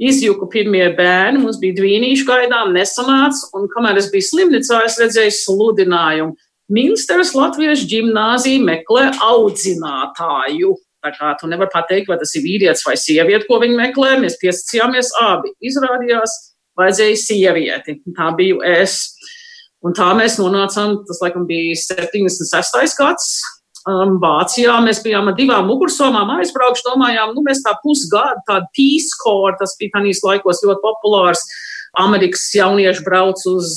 izjuku 0.00 0.48
pirmie 0.52 0.86
bērni, 0.96 1.42
mums 1.42 1.58
bija 1.62 1.76
dvīnīši 1.80 2.24
gaidām, 2.28 2.72
nesanāca, 2.76 3.50
un 3.58 3.68
kamēr 3.72 4.00
es 4.00 4.08
biju 4.12 4.28
slimnīcā, 4.28 4.80
es 4.86 4.98
redzēju 5.00 5.34
sludinājumu. 5.40 6.36
Minsteras 6.72 7.34
Latviešu 7.36 7.88
ģimnāzija 7.90 8.62
meklē 8.64 9.10
audzinātāju. 9.26 10.72
Tā 11.02 11.10
kā 11.16 11.32
tu 11.40 11.48
nevari 11.50 11.72
pateikt, 11.72 12.08
vai 12.08 12.16
tas 12.20 12.32
ir 12.38 12.44
vīrietis 12.46 12.84
vai 12.86 12.94
sieviete, 12.96 13.44
ko 13.48 13.58
viņi 13.60 13.76
meklē. 13.80 14.14
Mēs 14.22 14.38
piesacījāmies 14.40 15.10
abi. 15.20 15.50
Izrādījās, 15.68 16.36
vajadzēja 16.78 17.18
sievieti. 17.18 17.98
Tā 18.16 18.30
biju 18.38 18.62
es. 18.64 19.10
Un 19.82 19.96
tā 19.98 20.12
mēs 20.14 20.38
nonācām, 20.38 21.00
tas 21.08 21.18
laikam 21.24 21.44
bija 21.48 21.74
76. 21.80 22.94
gads. 23.00 23.32
Um, 23.82 24.18
Vācijā 24.22 24.76
mēs 24.84 25.00
bijām 25.02 25.32
ar 25.32 25.34
divām 25.34 25.66
mugursomām 25.66 26.28
aizbraukuši, 26.36 26.84
domājām, 26.86 27.32
nu 27.34 27.42
mēs 27.42 27.64
tā 27.64 27.72
pusgadu, 27.82 28.44
tāda 28.46 28.68
Peace 28.76 29.16
Corps, 29.18 29.58
tas 29.58 29.74
bija 29.80 29.96
tanīs 29.96 30.22
laikos 30.22 30.62
ļoti 30.62 30.84
populārs. 30.84 31.42
Amerikas 31.98 32.46
jaunieši 32.54 33.02
brauc 33.04 33.42
uz 33.50 33.72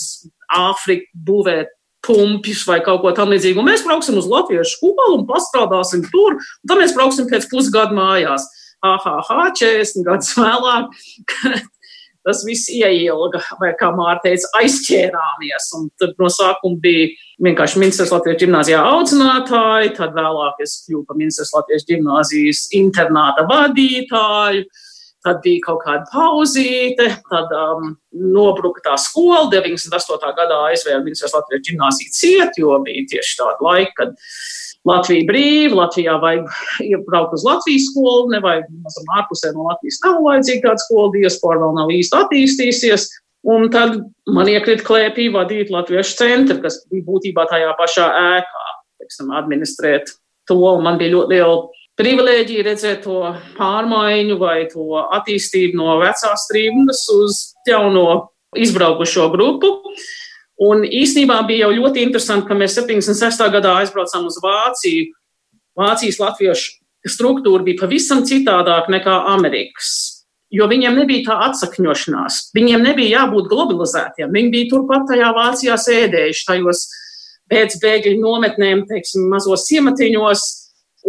Āfriku 0.55 1.09
būvēt 1.25 1.73
pumpjus 2.05 2.61
vai 2.69 2.79
kaut 2.85 3.01
ko 3.01 3.13
tamlīdzīgu. 3.17 3.63
Mēs 3.65 3.83
brauksim 3.87 4.19
uz 4.21 4.29
Latvijas 4.29 4.75
skolu 4.75 5.17
un 5.17 5.25
pastrādāsim 5.29 6.05
tur, 6.11 6.37
un 6.37 6.69
tad 6.69 6.81
mēs 6.81 6.93
brauksim 6.93 7.29
pēc 7.31 7.49
pusgada 7.49 7.97
mājās. 7.97 8.45
AHH, 8.85 9.31
40 9.57 10.05
gadus 10.05 10.35
vēlāk, 10.37 10.91
tas 12.25 12.41
viss 12.47 12.69
ieilga, 12.73 13.41
vai 13.61 13.71
kā 13.79 13.91
Mārta 13.95 14.29
teica, 14.29 14.49
aizķērāmies. 14.61 15.69
Un 15.77 15.89
tad 16.01 16.15
no 16.21 16.29
sākuma 16.33 16.79
bija 16.81 17.11
vienkārši 17.45 17.81
Ministrs 17.81 18.13
Latvijas 18.13 18.41
gimnāzijā 18.41 18.81
audzinātāji, 18.81 19.93
tad 19.99 20.17
vēlāk 20.17 20.63
es 20.65 20.79
kļuvu 20.87 21.05
par 21.09 21.19
Ministrs 21.21 21.53
Latvijas 21.55 21.87
gimnāzijas 21.89 22.65
internāta 22.77 23.45
vadītāju. 23.51 24.65
Tad 25.25 25.39
bija 25.41 25.63
kaut 25.63 25.79
kāda 25.81 26.05
pauzīte, 26.11 27.07
tad 27.31 27.53
um, 27.57 27.95
nobruka 28.13 28.83
tā 28.85 28.93
skola. 29.01 29.47
98. 29.49 30.33
gadā 30.37 30.59
aizvēra 30.67 31.01
Ministrs 31.01 31.33
Latvijas 31.33 31.65
gimnāziju 31.65 32.13
ciet, 32.13 32.59
jo 32.61 32.77
bija 32.85 33.07
tieši 33.15 33.39
tāda 33.39 33.65
laika, 33.65 33.95
kad 34.03 34.13
Latvija 34.85 35.25
brīva, 35.25 35.79
Latvijā 35.81 36.15
vajag 36.21 36.49
iebraukt 36.85 37.33
uz 37.33 37.45
Latvijas 37.45 37.87
skolu, 37.89 38.29
nevajag 38.35 38.67
mazam 38.85 39.13
ārpusē 39.17 39.53
no 39.55 39.65
Latvijas 39.69 40.01
nav 40.03 40.19
vajadzīga 40.25 40.67
tāda 40.67 40.83
skola, 40.83 41.13
diaspora 41.15 41.61
vēl 41.63 41.77
nav 41.79 41.93
īsti 41.95 42.19
attīstīsies. 42.19 43.07
Un 43.45 43.67
tad 43.73 43.97
man 44.33 44.49
iekrita 44.49 44.85
klēpī 44.85 45.27
vadīt 45.33 45.71
Latviešu 45.73 46.17
centru, 46.17 46.59
kas 46.63 46.79
bija 46.89 47.05
būtībā 47.05 47.45
tajā 47.49 47.73
pašā 47.77 48.05
ēkā, 48.37 48.67
teiksim, 49.01 49.33
administrēt 49.37 50.13
to. 50.49 50.61
Man 50.81 50.97
bija 51.01 51.13
ļoti 51.13 51.33
liela 51.33 51.57
privilēģija 51.99 52.65
redzēt 52.69 53.03
to 53.05 53.21
pārmaiņu 53.57 54.37
vai 54.41 54.65
to 54.71 55.01
attīstību 55.17 55.81
no 55.81 55.97
vecās 56.01 56.45
trījus 56.51 57.05
uz 57.15 57.41
jauno 57.69 58.05
izbraukušo 58.57 59.29
grupu. 59.33 59.71
Un 60.63 60.85
īsnībā 60.87 61.41
bija 61.47 61.65
jau 61.65 61.75
ļoti 61.81 62.03
interesanti, 62.05 62.47
ka 62.47 62.55
mēs 62.55 62.77
76. 62.77 63.43
gadā 63.51 63.73
aizbraucām 63.81 64.27
uz 64.29 64.37
Vāciju. 64.43 65.09
Vācijas 65.75 66.19
latviešu 66.21 66.77
struktūra 67.11 67.65
bija 67.65 67.81
pavisam 67.83 68.23
citādāka 68.25 68.93
nekā 68.93 69.15
Amerikas. 69.33 69.89
Jo 70.55 70.69
viņiem 70.71 70.95
nebija 71.01 71.25
tā 71.25 71.37
atsakņošanās, 71.49 72.53
viņiem 72.55 72.85
nebija 72.85 73.21
jābūt 73.21 73.49
globalizētiem. 73.51 74.31
Viņi 74.31 74.53
bija 74.53 74.69
turpat 74.71 75.09
tajā 75.09 75.31
Vācijā 75.35 75.75
sēdējuši 75.81 76.45
tajos 76.47 76.85
pēc 77.51 77.75
bēgļu 77.81 78.21
nometnēm, 78.21 78.85
teiksim, 78.89 79.27
mazos 79.33 79.65
ciematiņos, 79.67 80.45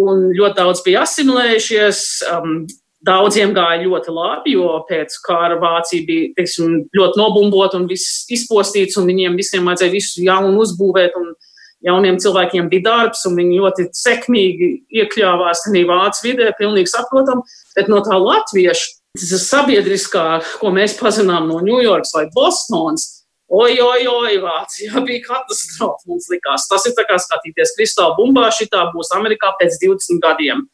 un 0.03 0.27
ļoti 0.37 0.59
daudz 0.59 0.83
bija 0.85 1.05
asimilējušies. 1.07 2.03
Um, 2.33 2.59
Daudziem 3.07 3.53
gāja 3.55 3.85
ļoti 3.85 4.13
labi, 4.15 4.55
jo 4.57 4.81
pēc 4.89 5.19
kara 5.27 5.59
Vācija 5.61 6.05
bija 6.07 6.31
teiksim, 6.39 6.81
ļoti 6.97 7.21
nobumbota 7.21 7.79
un 7.79 7.87
viss 7.91 8.25
izpostīts, 8.33 8.97
un 8.99 9.07
viņiem 9.11 9.37
visiem 9.39 9.69
vajadzēja 9.69 9.95
visu 9.95 10.25
jaunu 10.27 10.65
uzbūvēt. 10.65 11.19
Jauniem 11.87 12.17
cilvēkiem 12.19 12.71
bija 12.73 12.87
darbs, 12.87 13.27
un 13.29 13.37
viņi 13.39 13.59
ļoti 13.61 13.85
sekmīgi 13.95 14.71
iekļāvās 15.03 15.67
tajā 15.67 15.85
vācu 15.87 16.25
vidē, 16.25 16.49
pilnīgi 16.59 16.91
saprotam. 16.91 17.45
Bet 17.77 17.91
no 17.93 18.01
tā 18.03 18.17
latviešu, 18.19 18.97
sabiedriskā, 19.17 20.25
ko 20.63 20.73
mēs 20.75 20.97
pazinām 20.99 21.47
no 21.51 21.61
Ņujorkas 21.63 22.17
vai 22.17 22.25
Bostonas, 22.35 23.13
Oi, 23.47 23.77
oi, 23.79 24.07
oi, 24.11 24.39
Vācijā 24.43 24.99
bija 25.07 25.23
katastrofa. 25.23 26.03
Mums 26.11 26.27
likās, 26.33 26.67
tas 26.67 26.87
ir 26.89 26.97
kā 26.99 27.19
skatīties 27.23 27.77
kristāla 27.77 28.17
bumbā, 28.19 28.49
šī 28.51 28.67
tā 28.73 28.89
būs 28.91 29.13
Amerikā 29.15 29.53
pēc 29.61 29.79
20 29.85 30.19
gadiem. 30.25 30.65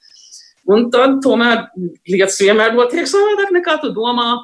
Un 0.71 0.91
tad 0.95 1.19
tomēr 1.25 1.67
lietas 2.07 2.39
vienmēr 2.43 2.77
notiek 2.77 3.09
savādāk 3.11 3.51
nekā 3.55 3.79
tu 3.83 3.91
domā. 3.95 4.37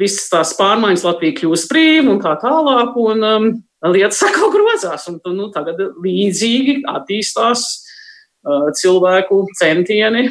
Visas 0.00 0.30
tās 0.32 0.54
pārmaiņas 0.56 1.04
Latvija 1.04 1.36
kļūst 1.42 1.68
brīva 1.68 2.14
un 2.14 2.22
tā 2.22 2.32
tālāk, 2.40 2.94
un 2.96 3.26
um, 3.28 3.50
lietas 3.92 4.22
atkal 4.28 4.52
grozās. 4.54 5.04
Un, 5.10 5.20
nu, 5.36 5.50
tagad 5.52 5.82
līdzīgi 6.00 6.80
attīstās 6.88 7.66
uh, 7.68 8.70
cilvēku 8.78 9.44
centieni 9.60 10.30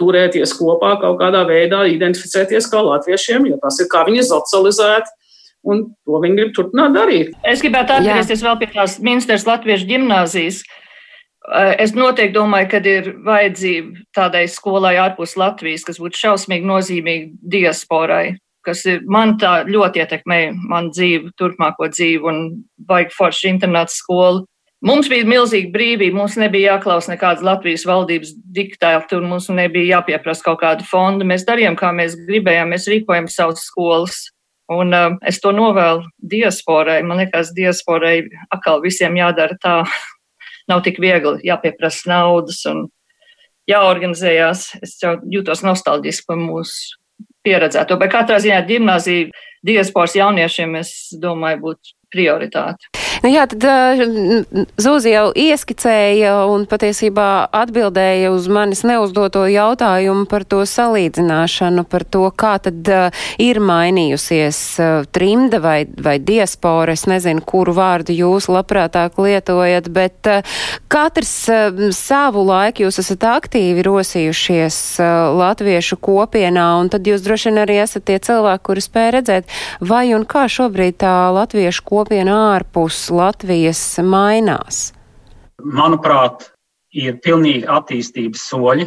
turēties 0.00 0.52
kopā, 0.56 0.94
kaut 1.00 1.18
kādā 1.20 1.42
veidā 1.48 1.84
identificēties 1.92 2.68
kā 2.72 2.80
latviešiem, 2.84 3.50
jo 3.50 3.58
tas 3.60 3.80
ir 3.82 3.88
kā 3.92 4.04
viņi 4.08 4.24
socializēti 4.30 5.16
un 5.68 5.82
to 6.08 6.20
viņi 6.22 6.38
grib 6.38 6.54
turpināt 6.56 6.94
darīt. 6.96 7.34
Es 7.44 7.60
gribētu 7.64 7.98
atgriezties 7.98 8.44
vēl 8.44 8.56
pie 8.60 8.70
tās 8.72 8.96
ministrs 9.04 9.44
Latviešu 9.48 9.88
ģimnāzijas. 9.90 10.62
Eh, 10.64 10.86
es 11.80 11.94
noteikti 11.96 12.36
domāju, 12.36 12.68
ka 12.72 12.80
ir 12.86 13.10
vajadzība 13.26 14.04
tādai 14.16 14.44
skolai 14.50 14.96
ārpus 15.02 15.36
Latvijas, 15.40 15.84
kas 15.86 16.00
būtu 16.02 16.18
šausmīgi 16.20 16.68
nozīmīga 16.68 17.50
diasporai, 17.54 18.36
kas 18.66 18.84
ir, 18.86 19.02
man 19.08 19.36
tā 19.40 19.60
ļoti 19.68 20.02
ietekmēja 20.04 20.54
manu 20.56 20.92
dzīvi, 20.94 21.34
turpmāko 21.40 21.90
dzīvi 21.90 22.22
un 22.30 22.40
vajag 22.88 23.14
forši 23.16 23.52
internāta 23.54 23.94
skolu. 23.94 24.44
Mums 24.86 25.10
bija 25.12 25.26
milzīga 25.28 25.68
brīvība, 25.74 26.16
mums 26.16 26.38
nebija 26.40 26.74
jāklaus 26.74 27.10
nekādas 27.10 27.44
Latvijas 27.44 27.82
valdības 27.84 28.30
diktāti, 28.56 29.18
un 29.18 29.26
mums 29.28 29.50
nebija 29.52 29.98
jāpieprasa 29.98 30.46
kaut 30.46 30.62
kāda 30.62 30.86
fonda. 30.88 31.26
Mēs 31.28 31.44
darījām, 31.48 31.76
kā 31.76 31.90
mēs 31.92 32.16
gribējām, 32.28 32.72
mēs 32.72 32.88
rīkojam 32.88 33.28
savas 33.28 33.66
skolas. 33.68 34.22
Un 34.70 34.94
uh, 34.94 35.18
es 35.26 35.40
to 35.42 35.52
novēlu 35.52 36.06
diasporai. 36.32 37.02
Man 37.04 37.20
liekas, 37.20 37.50
diasporai 37.56 38.22
atkal 38.54 38.80
visiem 38.84 39.18
jādara 39.20 39.58
tā. 39.60 39.76
Nav 40.70 40.84
tik 40.86 41.00
viegli 41.02 41.40
jāpieprasa 41.48 42.12
naudas 42.12 42.62
un 42.70 42.86
jāorganizējās. 43.70 44.66
Es 44.84 44.96
jau 45.02 45.16
jūtos 45.32 45.64
nostalģiski 45.66 46.28
par 46.30 46.40
mūsu 46.40 46.98
pieredzēto. 47.46 47.96
Bet 48.00 48.12
katrā 48.12 48.38
ziņā 48.42 48.60
gimnāzija 48.68 49.30
diasporas 49.66 50.16
jauniešiem, 50.18 50.76
es 50.80 50.92
domāju, 51.20 51.62
būtu 51.66 51.94
prioritāte. 52.10 52.90
Nu, 53.20 53.28
jā, 53.28 53.44
tad 53.50 53.64
uh, 53.68 54.64
Zūzi 54.80 55.12
jau 55.12 55.26
ieskicēja 55.36 56.46
un 56.48 56.64
patiesībā 56.68 57.50
atbildēja 57.52 58.30
uz 58.32 58.46
manis 58.48 58.80
neuzdoto 58.88 59.44
jautājumu 59.50 60.24
par 60.30 60.46
to 60.48 60.62
salīdzināšanu, 60.64 61.84
par 61.90 62.06
to, 62.08 62.24
kā 62.32 62.54
tad 62.64 62.88
uh, 62.88 63.24
ir 63.36 63.60
mainījusies 63.60 64.60
uh, 64.80 65.08
trimda 65.12 65.60
vai, 65.60 65.84
vai 66.00 66.16
diaspora. 66.16 66.96
Es 66.96 67.04
nezinu, 67.10 67.44
kuru 67.44 67.74
vārdu 67.76 68.16
jūs 68.16 68.48
labprātāk 68.48 69.20
lietojat, 69.20 69.90
bet 69.92 70.30
katrs 70.90 71.34
savu 71.96 72.42
laiku 72.48 72.86
jūs 72.86 73.00
esat 73.02 73.26
aktīvi 73.28 73.84
rosījušies 73.84 74.80
latviešu 75.36 75.98
kopienā, 76.00 76.66
un 76.80 76.90
tad 76.92 77.06
jūs 77.08 77.24
droši 77.24 77.50
vien 77.50 77.62
arī 77.66 77.78
esat 77.84 78.06
tie 78.08 78.18
cilvēki, 78.22 78.64
kuri 78.66 78.84
spēj 78.84 79.10
redzēt, 79.18 79.56
vai 79.84 80.06
un 80.16 80.24
kā 80.28 80.46
šobrīd 80.50 81.00
tā 81.04 81.14
latviešu 81.36 81.84
kopiena 81.84 81.99
ārpus 82.32 83.10
Latvijas 83.12 83.82
mainās? 84.00 84.92
Manuprāt, 85.60 86.48
ir 86.96 87.18
pilnīgi 87.24 87.66
attīstības 87.68 88.46
soļi, 88.50 88.86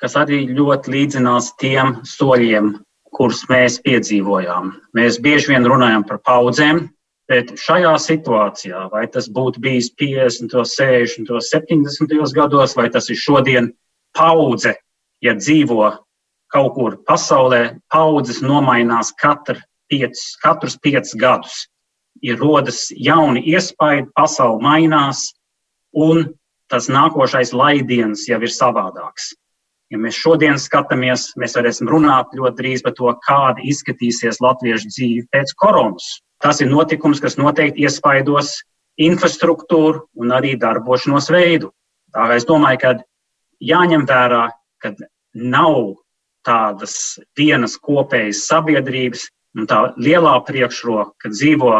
kas 0.00 0.14
arī 0.16 0.44
ļoti 0.54 0.94
līdzinās 0.94 1.52
tiem 1.60 1.98
soļiem, 2.06 2.72
kurus 3.10 3.42
mēs 3.50 3.80
piedzīvojām. 3.84 4.70
Mēs 4.96 5.18
bieži 5.20 5.52
vien 5.52 5.66
runājam 5.66 6.06
par 6.06 6.20
paudzēm, 6.24 6.84
bet 7.28 7.52
šajā 7.58 7.96
situācijā, 8.00 8.86
vai 8.92 9.06
tas 9.10 9.28
būtu 9.28 9.60
bijis 9.60 9.90
50, 10.00 10.54
60, 10.54 11.34
70 11.50 12.36
gados, 12.36 12.76
vai 12.78 12.88
tas 12.90 13.10
ir 13.10 13.18
šodien 13.18 13.72
paudze, 14.16 14.76
ja 15.20 15.34
dzīvo 15.34 15.90
kaut 16.50 16.72
kur 16.74 16.96
pasaulē 17.06 17.76
paudzes 17.92 18.40
nomainās 18.42 19.12
katru 19.20 19.60
piecus, 19.90 20.36
katrus 20.42 20.78
piecus 20.82 21.14
gadus. 21.18 21.66
Ir 22.20 22.36
rodas 22.40 22.90
jauni 22.92 23.40
iespaidi, 23.48 24.10
pasaule 24.16 24.60
mainās, 24.62 25.30
un 25.96 26.26
tas 26.70 26.88
nākošais 26.92 27.54
laidiens 27.56 28.26
jau 28.28 28.40
ir 28.44 28.52
savādāks. 28.52 29.32
Ja 29.90 29.98
mēs 29.98 30.18
šodien 30.20 30.58
skatāmies, 30.60 31.32
mēs 31.40 31.56
varēsim 31.58 31.88
runāt 31.90 32.34
ļoti 32.38 32.58
drīz 32.60 32.84
par 32.86 32.94
to, 32.98 33.10
kāda 33.26 33.64
izskatīsies 33.66 34.38
latviešu 34.44 34.92
dzīve 34.92 35.24
pēc 35.34 35.54
koronas. 35.58 36.20
Tas 36.40 36.60
ir 36.62 36.70
notikums, 36.70 37.20
kas 37.20 37.36
noteikti 37.40 37.82
iespaidos 37.88 38.60
infrastruktūru 39.00 40.04
un 40.20 40.36
arī 40.36 40.54
darbošanos 40.60 41.30
veidu. 41.32 41.72
Tā 42.14 42.28
kā 42.28 42.38
es 42.38 42.46
domāju, 42.46 42.80
ka 42.84 42.92
jāņem 43.72 44.06
vērā, 44.06 44.44
ka 44.82 44.94
nav 45.34 45.96
tādas 46.46 47.18
vienas 47.38 47.76
kopējas 47.80 48.46
sabiedrības, 48.48 49.26
un 49.58 49.66
tā 49.70 49.80
lielā 49.98 50.36
priekšroka, 50.46 51.16
kad 51.18 51.34
dzīvo 51.34 51.74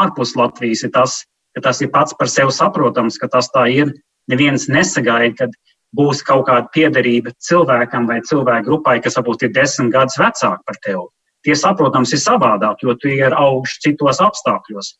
ārpus 0.00 0.34
Latvijas, 0.38 0.84
ir 0.86 0.92
tas, 0.94 1.22
ka 1.54 1.64
tas 1.68 1.80
ir 1.84 1.92
pats 1.94 2.16
par 2.18 2.30
sevi 2.30 2.54
saprotams, 2.54 3.18
ka 3.20 3.30
tas 3.30 3.50
tā 3.54 3.68
ir. 3.72 3.94
Neviens 4.30 4.68
nesagaida, 4.72 5.34
kad 5.44 5.56
būs 5.94 6.22
kaut 6.24 6.46
kāda 6.48 6.70
piederība 6.74 7.34
cilvēkam 7.44 8.08
vai 8.08 8.22
cilvēku 8.24 8.66
grupai, 8.70 8.98
kas 9.04 9.18
varbūt 9.20 9.44
ir 9.46 9.54
desmit 9.54 9.92
gadus 9.92 10.16
vecāki 10.18 10.64
par 10.66 10.80
tevi. 10.82 11.06
Tie, 11.44 11.54
saprotams, 11.60 12.14
ir 12.16 12.22
savādāk, 12.22 12.80
jo 12.82 12.94
tu 12.96 13.10
ir 13.12 13.36
augsts 13.36 13.84
citos 13.84 14.22
apstākļos. 14.24 14.94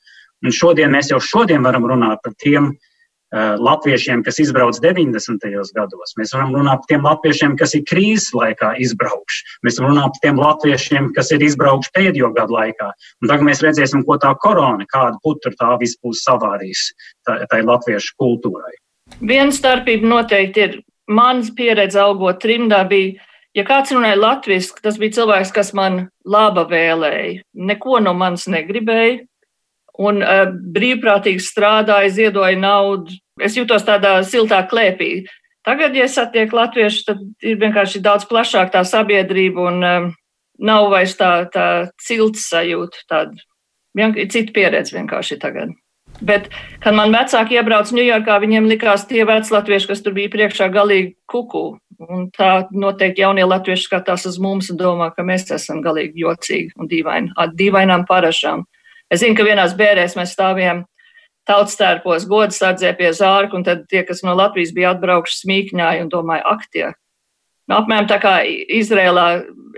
Un 0.44 0.52
šodien 0.52 0.92
mēs 0.92 1.08
jau 1.08 1.22
šodien 1.24 1.64
varam 1.64 1.86
runāt 1.88 2.20
par 2.20 2.34
tiem 2.42 2.68
uh, 2.68 2.93
latviešiem, 3.34 4.22
kas 4.22 4.38
izbrauc 4.38 4.78
90. 4.82 5.42
gados. 5.74 6.14
Mēs 6.18 6.34
varam 6.36 6.54
runāt 6.54 6.84
par 6.84 6.90
tiem 6.92 7.06
latviešiem, 7.06 7.56
kas 7.58 7.74
ir 7.74 7.82
krīzes 7.90 8.30
laikā 8.36 8.74
izbraukuši. 8.84 9.58
Mēs 9.66 9.80
varam 9.80 9.94
runāt 9.94 10.14
par 10.14 10.22
tiem 10.22 10.40
latviešiem, 10.42 11.10
kas 11.16 11.32
ir 11.34 11.42
izbraukuši 11.42 11.92
pēdējo 11.96 12.30
gadu 12.36 12.54
laikā. 12.54 12.92
Un 13.22 13.32
tagad 13.32 13.48
mēs 13.48 13.62
redzēsim, 13.64 14.04
ko 14.06 14.18
tā 14.22 14.30
korona, 14.42 14.86
kādu 14.90 15.18
putru 15.24 15.54
tā 15.58 15.74
viss 15.82 15.98
būs 16.04 16.22
savārījis 16.28 16.86
tai, 17.26 17.62
latviešu 17.66 18.14
kultūrai. 18.20 18.74
Viena 19.20 19.52
starpība 19.54 20.10
noteikti 20.16 20.68
ir. 20.68 20.82
Mans 21.04 21.50
pieredze 21.52 21.98
augot 22.00 22.38
trimdā 22.40 22.78
bija, 22.88 23.18
ja 23.52 23.64
kāds 23.68 23.92
runāja 23.92 24.16
latviešu, 24.16 24.78
tas 24.80 24.96
bija 24.96 25.18
cilvēks, 25.18 25.50
kas 25.52 25.74
man 25.76 26.06
laba 26.24 26.64
vēlēja. 26.70 27.42
Neko 27.52 27.98
no 28.00 28.14
manis 28.16 28.46
negribēja. 28.48 29.18
Un 30.00 30.24
uh, 30.24 30.48
brīvprātīgi 30.74 31.44
strādāja, 31.44 32.08
ziedoja 32.16 32.56
naudu. 32.58 33.18
Es 33.42 33.56
jūtos 33.58 33.86
tādā 33.86 34.20
siltā 34.26 34.60
klēpī. 34.70 35.24
Tagad, 35.64 35.96
ja 35.96 36.04
es 36.06 36.14
satieku 36.14 36.58
latviešu, 36.58 37.06
tad 37.08 37.22
ir 37.42 37.56
vienkārši 37.62 38.02
daudz 38.04 38.28
plašāk 38.28 38.74
tā 38.74 38.84
sabiedrība 38.86 39.70
un 39.70 39.80
um, 39.88 40.10
nav 40.60 40.90
vairs 40.92 41.16
tā, 41.18 41.48
tā 41.50 41.68
cilts 42.04 42.50
sajūta. 42.50 43.00
Tāda 43.10 43.32
vien, 43.96 44.12
cita 44.30 44.54
pieredze 44.54 44.94
vienkārši 44.94 45.40
tagad. 45.40 45.72
Bet, 46.22 46.46
kad 46.84 46.94
man 46.94 47.10
vecāki 47.10 47.56
iebrauca 47.58 47.96
Ņujorkā, 47.96 48.36
viņiem 48.44 48.68
likās 48.70 49.06
tie 49.08 49.24
veclatvieši, 49.26 49.88
kas 49.90 50.02
tur 50.04 50.14
bija 50.14 50.30
priekšā, 50.30 50.68
galīgi 50.70 51.16
kuku. 51.26 51.64
Un 52.04 52.28
tā 52.34 52.68
noteikti 52.74 53.24
jaunie 53.24 53.46
latvieši 53.46 53.88
skatās 53.88 54.26
uz 54.30 54.38
mums 54.42 54.70
un 54.70 54.78
domā, 54.78 55.10
ka 55.14 55.24
mēs 55.26 55.48
esam 55.54 55.80
galīgi 55.82 56.22
jocīgi 56.22 56.74
un 56.78 56.90
dīvaini, 56.90 57.34
ar 57.38 57.54
dīvainām 57.54 58.06
parašām. 58.06 58.64
Es 59.10 59.22
zinu, 59.22 59.36
ka 59.38 59.46
vienās 59.46 59.74
bērēs 59.78 60.16
mēs 60.18 60.34
stāvījām 60.36 60.84
tautstērpos, 61.48 62.26
godas 62.28 62.58
sardzē 62.60 62.94
pie 62.98 63.12
zārka, 63.16 63.58
un 63.58 63.64
tad 63.66 63.86
tie, 63.90 64.04
kas 64.06 64.24
no 64.26 64.34
Latvijas 64.36 64.72
bija 64.76 64.94
atbraukuši, 64.94 65.40
smīkņāja 65.44 66.04
un 66.04 66.12
domāja, 66.12 66.44
ak, 66.54 66.68
tie. 66.72 66.86
Nu, 67.64 67.78
apmēram 67.78 68.08
tā 68.10 68.18
kā 68.20 68.34
Izrēlā 68.44 69.28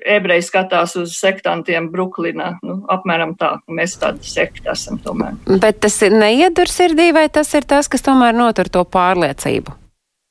ebreji 0.07 0.45
skatās 0.47 0.97
uz 0.99 1.15
sektantiem 1.19 1.89
Bruklinā. 1.93 2.57
Nu, 2.67 2.81
apmēram 2.93 3.37
tā. 3.39 3.57
Mēs 3.71 3.97
tādi 4.01 4.27
sekti 4.27 4.67
esam 4.73 4.99
tomēr. 5.03 5.37
Bet 5.63 5.81
tas 5.85 6.01
ir 6.03 6.15
neiedur 6.15 6.71
sirdī, 6.71 7.13
vai 7.15 7.29
tas 7.33 7.53
ir 7.55 7.67
tas, 7.69 7.89
kas 7.91 8.05
tomēr 8.07 8.35
notur 8.37 8.71
to 8.73 8.83
pārliecību? 8.83 9.75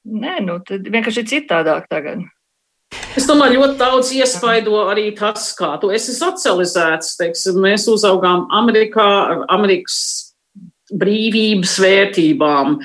Nē, 0.05 0.37
nu, 0.45 0.59
tad 0.67 0.85
vienkārši 0.91 1.23
ir 1.23 1.29
citādāk 1.31 1.87
tagad. 1.89 2.27
Es 3.15 3.25
domāju, 3.27 3.61
ļoti 3.61 3.79
daudz 3.79 4.11
iespaido 4.15 4.83
arī 4.91 5.07
tas, 5.17 5.47
kā 5.57 5.73
tu 5.81 5.89
esi 5.95 6.13
socializēts. 6.15 7.15
Teiksim, 7.19 7.57
mēs 7.63 7.87
uzaugām 7.91 8.45
Amerikā 8.53 9.07
Amerikas 9.51 10.24
brīvības 10.93 11.79
vērtībām. 11.81 12.77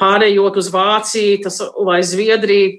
Pārējot 0.00 0.58
uz 0.60 0.68
Vāciju 0.72 1.40
tas, 1.44 1.60
vai 1.86 2.00
Zviedriju, 2.04 2.78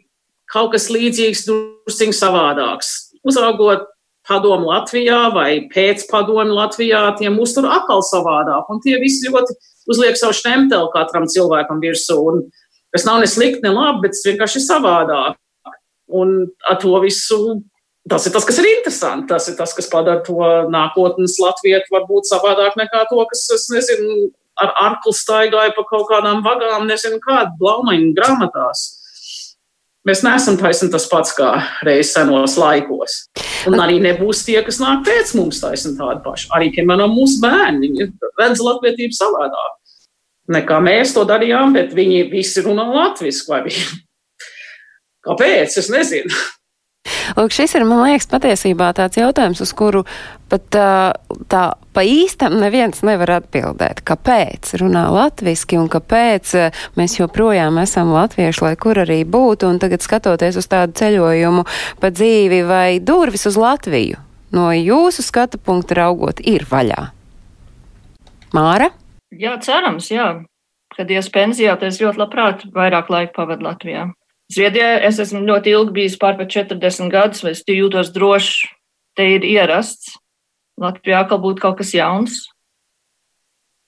kaut 0.54 0.74
kas 0.76 0.90
līdzīgs, 0.94 1.46
drusciņš 1.48 2.20
savādāks 2.20 2.94
uzaugot 3.24 3.88
padomu 4.28 4.70
Latvijā 4.72 5.28
vai 5.36 5.66
pēc 5.72 6.06
padomu 6.12 6.56
Latvijā, 6.56 7.06
tiem 7.20 7.40
uztur 7.44 7.68
atkal 7.72 8.04
savādāk. 8.06 8.70
Un 8.72 8.82
tie 8.84 8.98
visi 9.02 9.32
ļoti 9.32 9.56
uzliek 9.92 10.20
savu 10.20 10.36
štempeli 10.38 10.92
katram 10.94 11.28
cilvēkam 11.32 11.82
virsū. 11.84 12.20
Un 12.32 12.44
tas 12.96 13.08
nav 13.08 13.22
ne 13.24 13.28
slikti, 13.28 13.64
ne 13.66 13.74
labi, 13.76 14.06
bet 14.06 14.16
tas 14.16 14.26
vienkārši 14.30 14.60
ir 14.60 14.68
savādāk. 14.68 15.40
Un 16.14 16.36
ar 16.70 16.80
to 16.82 16.96
visu. 17.04 17.62
Tas 18.08 18.26
ir 18.28 18.34
tas, 18.36 18.44
kas 18.44 18.58
ir 18.60 18.68
interesanti. 18.68 19.30
Tas 19.32 19.48
ir 19.48 19.56
tas, 19.60 19.72
kas 19.76 19.88
padara 19.92 20.24
to 20.24 20.40
nākotnes 20.72 21.38
Latviju 21.40 21.84
varbūt 21.92 22.28
savādāk 22.32 22.76
nekā 22.80 23.06
to, 23.12 23.24
kas, 23.32 23.46
es 23.56 23.70
nezinu, 23.72 24.32
ar 24.62 24.74
arklu 24.88 25.14
staigāja 25.16 25.74
pa 25.76 25.86
kaut 25.90 26.10
kādām 26.12 26.44
vagām, 26.46 26.86
nezinu, 26.90 27.22
kādu 27.24 27.56
blaumaņu 27.62 28.12
grāmatās. 28.18 28.84
Mēs 30.04 30.20
neesam 30.26 30.58
taisni 30.60 30.90
tas 30.92 31.06
pats 31.08 31.32
kā 31.38 31.54
reiz 31.88 32.12
senos 32.12 32.58
laikos. 32.60 33.22
Un 33.72 33.80
arī 33.80 34.02
nebūs 34.04 34.42
tie, 34.44 34.58
kas 34.66 34.82
nāk 34.84 35.06
pēc 35.08 35.32
mums 35.40 35.62
taisni 35.64 35.94
tādi 35.96 36.20
paši. 36.26 36.50
Arī, 36.58 36.74
piemēram, 36.76 37.14
mūsu 37.16 37.40
bērni 37.44 38.10
redz 38.40 38.60
latvietību 38.60 39.16
savādāk. 39.16 39.78
Nekā 40.52 40.82
mēs 40.84 41.14
to 41.16 41.24
darījām, 41.24 41.72
bet 41.78 41.96
viņi 41.96 42.26
visi 42.34 42.66
runā 42.66 42.84
latviešu. 42.90 43.64
Kāpēc? 45.24 45.78
Es 45.80 45.88
nezinu. 45.88 46.36
Lūk, 47.38 47.54
šis 47.56 47.74
ir, 47.76 47.84
man 47.88 48.04
liekas, 48.06 48.28
patiesībā 48.32 48.92
tāds 48.96 49.18
jautājums, 49.20 49.62
uz 49.64 49.72
kuru 49.76 50.04
pat 50.52 50.78
tā 51.52 51.64
pa 51.96 52.04
īstam 52.06 52.56
neviens 52.62 53.02
nevar 53.06 53.40
atbildēt, 53.40 54.04
kāpēc 54.08 54.74
runā 54.82 55.06
latviski 55.14 55.80
un 55.82 55.90
kāpēc 55.92 56.54
mēs 57.00 57.18
joprojām 57.20 57.80
esam 57.82 58.14
latvieši, 58.14 58.64
lai 58.66 58.74
kur 58.80 59.02
arī 59.04 59.22
būtu, 59.26 59.72
un 59.72 59.82
tagad 59.82 60.06
skatoties 60.06 60.62
uz 60.62 60.70
tādu 60.70 60.96
ceļojumu 61.02 61.66
pa 62.00 62.14
dzīvi 62.14 62.64
vai 62.70 62.88
durvis 63.04 63.48
uz 63.50 63.60
Latviju, 63.60 64.22
no 64.56 64.70
jūsu 64.72 65.26
skatu 65.26 65.60
punkta 65.60 66.04
raugot, 66.04 66.40
ir 66.40 66.68
vaļā. 66.70 67.10
Māra? 68.54 68.92
Jā, 69.34 69.58
cerams, 69.66 70.12
jā. 70.14 70.36
Kad 70.94 71.10
ies 71.10 71.32
pensijā, 71.34 71.74
tad 71.80 71.90
es 71.90 71.98
ļoti 72.02 72.22
labprāt 72.22 72.68
vairāk 72.74 73.10
laika 73.10 73.34
pavadu 73.42 73.66
Latvijā. 73.66 74.12
Zviedrijā 74.52 74.98
es 75.08 75.20
esmu 75.24 75.44
ļoti 75.48 75.72
ilgi 75.74 75.96
bijis 75.96 76.18
pār 76.20 76.36
par 76.40 76.50
40 76.52 77.12
gadus, 77.14 77.44
vai 77.46 77.54
es 77.56 77.64
jūtos 77.64 78.12
droši, 78.14 78.68
te 79.18 79.28
ir 79.38 79.46
ierasts. 79.48 80.18
Latvijā 80.82 81.22
atkal 81.24 81.40
būtu 81.42 81.62
kaut 81.62 81.78
kas 81.80 81.94
jauns. 81.94 82.42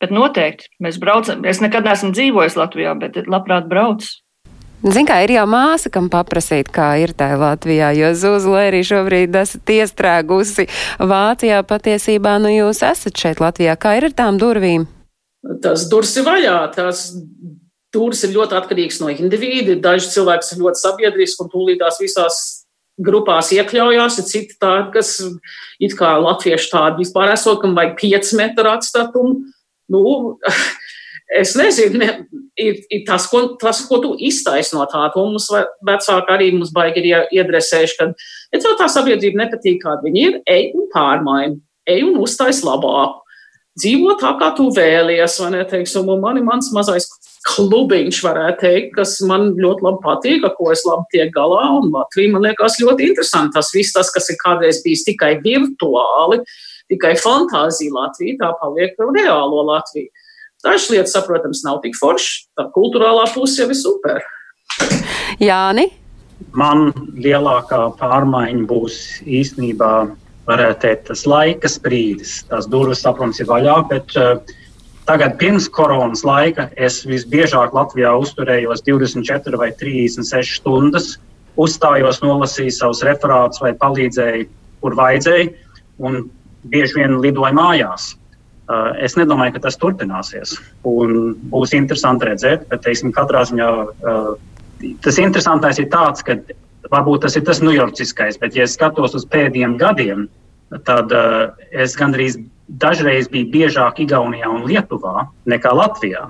Bet 0.01 0.11
noteikti 0.13 0.69
mēs 0.83 0.99
braucam. 1.01 1.45
Es 1.47 1.61
nekad 1.63 1.87
neesmu 1.87 2.11
dzīvojis 2.13 2.57
Latvijā, 2.59 2.93
bet 2.99 3.17
labprāt 3.25 3.67
braucu. 3.71 4.07
Ziniet, 4.85 5.07
kā 5.09 5.15
ir 5.23 5.31
jau 5.33 5.45
māsa, 5.49 5.89
kam 5.89 6.11
paprasīt, 6.13 6.67
kā 6.73 6.91
ir 7.01 7.15
tā 7.17 7.31
Latvijā, 7.39 7.89
jo 7.97 8.11
Zuzla 8.13 8.67
arī 8.67 8.83
šobrīd 8.85 9.33
esat 9.39 9.71
iestrēgusi 9.71 10.67
Vācijā. 10.99 11.63
Patiesībā, 11.65 12.35
nu 12.43 12.51
jūs 12.53 12.83
esat 12.85 13.17
šeit 13.17 13.41
Latvijā. 13.41 13.73
Kā 13.81 13.95
ir 13.97 14.11
ar 14.11 14.13
tām 14.19 14.37
durvīm? 14.41 14.85
Tas 15.63 15.87
durvis 15.89 16.13
ir 16.19 16.27
vaļā. 16.27 16.59
Tas 16.75 17.07
Tūris 17.95 18.25
ir 18.27 18.36
ļoti 18.36 18.58
atkarīgs 18.60 18.99
no 18.99 19.10
indivīda. 19.13 19.79
Daži 19.79 20.12
cilvēki 20.17 20.53
ir 20.53 20.63
ļoti 20.65 20.81
sabiedriski 20.81 21.45
un 21.45 21.51
tūlītās 21.53 21.99
visās 22.03 22.39
grupās 23.01 23.51
iekļaujās, 23.55 24.19
ir 24.19 24.27
citi 24.29 24.58
tādi, 24.62 24.91
kas 24.95 25.17
it 25.84 25.95
kā 25.99 26.15
latvieši 26.21 26.71
tādi 26.71 27.03
vispār 27.03 27.34
esot, 27.34 27.60
kam 27.63 27.75
vajag 27.77 27.98
5 28.00 28.33
metru 28.39 28.71
atstatumu. 28.71 29.35
Nu, 29.91 30.04
es 31.41 31.54
nezinu, 31.60 32.00
ne, 32.02 32.10
ir, 32.60 32.79
ir 32.89 33.04
tas, 33.08 33.27
ko, 33.31 33.43
tas, 33.62 33.83
ko 33.89 34.00
tu 34.04 34.13
iztaisi 34.27 34.75
no 34.77 34.85
tā. 34.91 35.04
To 35.13 35.27
mums 35.27 35.50
vecāki 35.85 36.35
arī 36.35 36.50
mums 36.56 36.71
baigi 36.75 37.04
ir 37.04 37.27
iedresējuši, 37.35 38.00
ka, 38.00 38.10
ja 38.56 38.63
tev 38.63 38.79
tā 38.79 38.89
sabiedrība 38.91 39.43
nepatīk, 39.43 39.81
kāda 39.83 40.08
viņi 40.08 40.25
ir, 40.29 40.41
ej 40.50 40.71
un 40.77 40.89
pārmaini, 40.93 41.60
ej 41.91 42.08
un 42.08 42.19
uztais 42.23 42.63
labāk. 42.65 43.21
Dzīvo 43.75 44.15
tā, 44.21 44.31
kā 44.39 44.54
tu 44.56 44.69
vēlies, 44.71 45.35
vai 45.43 45.52
ne, 45.58 45.65
teiksim, 45.67 46.08
un 46.08 46.21
mani 46.23 46.43
mans 46.46 46.71
mazais 46.71 47.10
klubiņš, 47.46 48.19
varētu 48.25 48.62
teikt, 48.63 48.91
kas 48.98 49.15
man 49.29 49.52
ļoti 49.60 49.85
labi 49.85 50.02
patīk, 50.04 50.46
ar 50.48 50.54
ko 50.58 50.71
es 50.73 50.81
labi 50.87 51.06
tiek 51.13 51.33
galā. 51.35 51.63
Un 51.79 51.91
Latvija 51.93 52.33
man 52.33 52.46
liekas 52.48 52.79
ļoti 52.81 53.10
interesanti. 53.12 53.54
Tas 53.58 53.71
viss, 53.75 53.93
tas, 53.96 54.10
kas 54.13 54.31
ir 54.33 54.39
kādreiz 54.41 54.81
bijis 54.85 55.06
tikai 55.08 55.35
virtuāli, 55.43 56.41
tikai 56.91 57.13
fantāzija 57.21 57.93
Latvija, 57.93 58.39
tā 58.41 58.54
paliek 58.62 58.98
reālo 59.00 59.65
Latviju. 59.69 60.10
Dažas 60.65 60.89
lietas, 60.89 61.17
protams, 61.27 61.62
nav 61.65 61.83
tik 61.83 61.98
foršas. 62.00 62.48
Tā 62.58 62.65
kultūrālā 62.73 63.27
puse 63.35 63.62
jau 63.62 63.69
ir 63.69 63.77
super. 63.77 64.23
Jāni, 65.37 65.91
man 66.58 66.89
lielākā 67.21 67.81
pārmaiņa 68.00 68.65
būs 68.69 69.00
īstenībā, 69.29 69.91
varētu 70.50 70.81
teikt, 70.81 71.08
tas 71.12 71.25
laika 71.29 71.69
sprīdis. 71.69 72.39
Tās 72.50 72.69
durvis, 72.71 73.04
protams, 73.06 73.41
ir 73.41 73.50
vaļā, 73.50 73.77
bet 73.91 74.17
uh, 74.17 74.39
tagad 75.06 75.37
pirms 75.41 75.67
koronas 75.71 76.23
laika 76.25 76.69
es 76.77 77.03
visbiežāk 77.08 77.75
Latvijā 77.77 78.13
uzturējos 78.19 78.83
24 78.87 79.60
vai 79.62 79.71
36 79.77 80.60
stundas, 80.60 81.15
uzstājos, 81.62 82.21
nolasīju 82.23 82.73
savus 82.75 83.03
referātus 83.08 83.62
vai 83.63 83.73
palīdzēju, 83.79 84.47
kur 84.83 84.97
vajadzēja, 84.97 85.51
un 86.03 86.25
bieži 86.71 86.99
vien 86.99 87.19
lidoju 87.23 87.56
mājās. 87.56 88.13
Uh, 88.65 88.95
es 89.06 89.13
nedomāju, 89.13 89.53
ka 89.56 89.67
tas 89.67 89.77
turpināsies. 89.77 90.56
Un 90.89 91.35
būs 91.51 91.75
interesanti 91.77 92.25
redzēt, 92.31 92.65
bet 92.71 92.81
teiksim, 92.81 93.13
katrā 93.13 93.43
ziņā 93.45 93.67
uh, 93.69 94.31
tas 95.06 95.19
interesantais 95.21 95.77
ir 95.81 95.91
tāds, 95.93 96.25
ka 96.25 96.39
varbūt 96.89 97.27
tas 97.27 97.37
ir 97.37 97.45
tas 97.45 97.62
nujorciskais, 97.62 98.39
bet 98.41 98.58
ja 98.58 98.65
skatos 98.69 99.13
uz 99.17 99.27
pēdējiem 99.29 99.77
gadiem, 99.81 100.25
tad 100.89 101.13
uh, 101.13 101.53
es 101.77 101.93
gandrīz 101.99 102.39
dažreiz 102.67 103.29
biju 103.31 103.49
biežāk 103.53 104.01
Igaunijā 104.03 104.49
un 104.49 104.65
Lietuvā 104.67 105.27
nekā 105.49 105.73
Latvijā. 105.75 106.27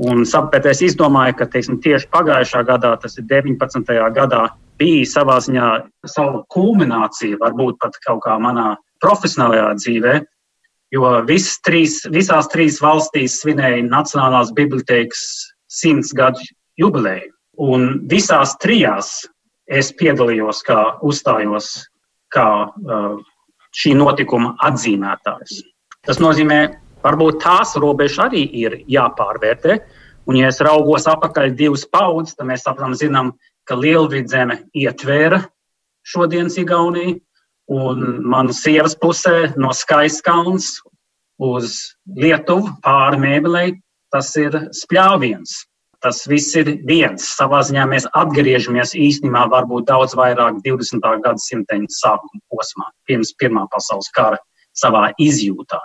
Un 0.00 0.24
tāpēc 0.24 0.70
es 0.70 0.82
izdomāju, 0.92 1.36
ka 1.40 1.46
teiksim, 1.50 1.80
tieši 1.84 2.08
pagājušā 2.14 2.62
gadā, 2.68 2.94
tas 3.02 3.18
ir 3.20 3.26
19. 3.28 3.90
gadā, 4.16 4.46
bija 4.80 5.08
savā 5.08 5.36
ziņā 5.44 5.66
savu 6.08 6.44
kulminācija, 6.54 7.40
varbūt 7.40 7.80
pat 7.82 7.98
kaut 8.06 8.22
kā 8.24 8.38
manā 8.40 8.78
profesionālajā 9.04 9.74
dzīvē, 9.80 10.14
jo 10.94 11.10
trīs, 11.66 12.00
visās 12.08 12.48
trīs 12.52 12.80
valstīs 12.80 13.40
svinēja 13.42 13.84
Nacionālās 13.90 14.54
bibliotēkas 14.56 15.26
simts 15.68 16.14
gadu 16.16 16.40
jubileju. 16.80 17.34
Un 17.60 18.06
visās 18.08 18.56
trijās 18.62 19.26
es 19.68 19.92
piedalījos, 19.92 20.62
kā 20.64 20.96
uzstājos 21.04 21.74
kā 22.32 22.46
uh, 22.70 23.18
šī 23.76 23.94
notikuma 23.98 24.54
atzīmētājs. 24.66 25.60
Tas 26.06 26.20
nozīmē, 26.22 26.60
varbūt 27.04 27.40
tās 27.44 27.76
robežas 27.80 28.26
arī 28.28 28.44
ir 28.62 28.78
jāpārvērtē. 28.90 29.78
Un, 30.28 30.38
ja 30.38 30.50
es 30.52 30.60
raugos 30.62 31.08
apakaļ 31.10 31.54
divas 31.58 31.86
paudzes, 31.88 32.36
tad 32.38 32.48
mēs 32.50 32.64
saprotam, 32.66 32.94
zinām, 32.98 33.32
ka 33.66 33.76
Lielvidzeme 33.78 34.60
ietvēra 34.76 35.40
šodienas 36.06 36.58
Igauniju, 36.60 37.18
un 37.70 38.02
manas 38.26 38.62
sievas 38.64 38.96
pusē 38.98 39.52
no 39.60 39.70
Skaiskalns 39.76 40.80
uz 41.40 41.76
Lietuvu 42.18 42.74
pāri 42.84 43.20
mēbelei 43.22 43.68
tas 44.12 44.30
ir 44.40 44.56
spļāviens 44.74 45.54
tas 46.04 46.24
viss 46.28 46.56
ir 46.58 46.72
viens. 46.88 47.24
Savā 47.36 47.62
ziņā 47.66 47.86
mēs 47.90 48.08
atgriežamies 48.16 48.96
īstenībā 48.96 49.46
varbūt 49.52 49.88
daudz 49.92 50.16
vairāk 50.18 50.60
20. 50.66 51.06
gadsimta 51.24 51.78
sākuma 52.00 52.42
posmā, 52.50 52.90
pirms 53.08 53.34
Pirmā 53.40 53.66
pasaules 53.72 54.10
kara 54.16 54.40
savā 54.76 55.10
izjūtā. 55.20 55.80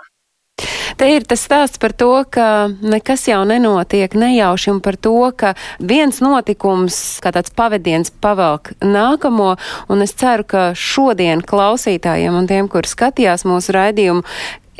Te 0.96 1.08
ir 1.12 1.26
tas 1.28 1.42
stāsts 1.44 1.80
par 1.80 1.92
to, 1.92 2.08
ka 2.32 2.68
nekas 2.80 3.26
jau 3.28 3.42
nenotiek 3.44 4.14
nejauši 4.16 4.70
un 4.72 4.78
par 4.80 4.96
to, 4.96 5.12
ka 5.36 5.52
viens 5.76 6.22
notikums, 6.24 7.18
kā 7.20 7.34
tāds 7.36 7.52
pavadiens, 7.52 8.08
pavelk 8.24 8.72
nākamo, 8.80 9.50
un 9.92 10.04
es 10.06 10.16
ceru, 10.16 10.46
ka 10.48 10.62
šodien 10.72 11.44
klausītājiem 11.44 12.38
un 12.40 12.48
tiem, 12.48 12.70
kur 12.72 12.88
skatījās 12.88 13.44
mūsu 13.44 13.76
raidījumu, 13.76 14.24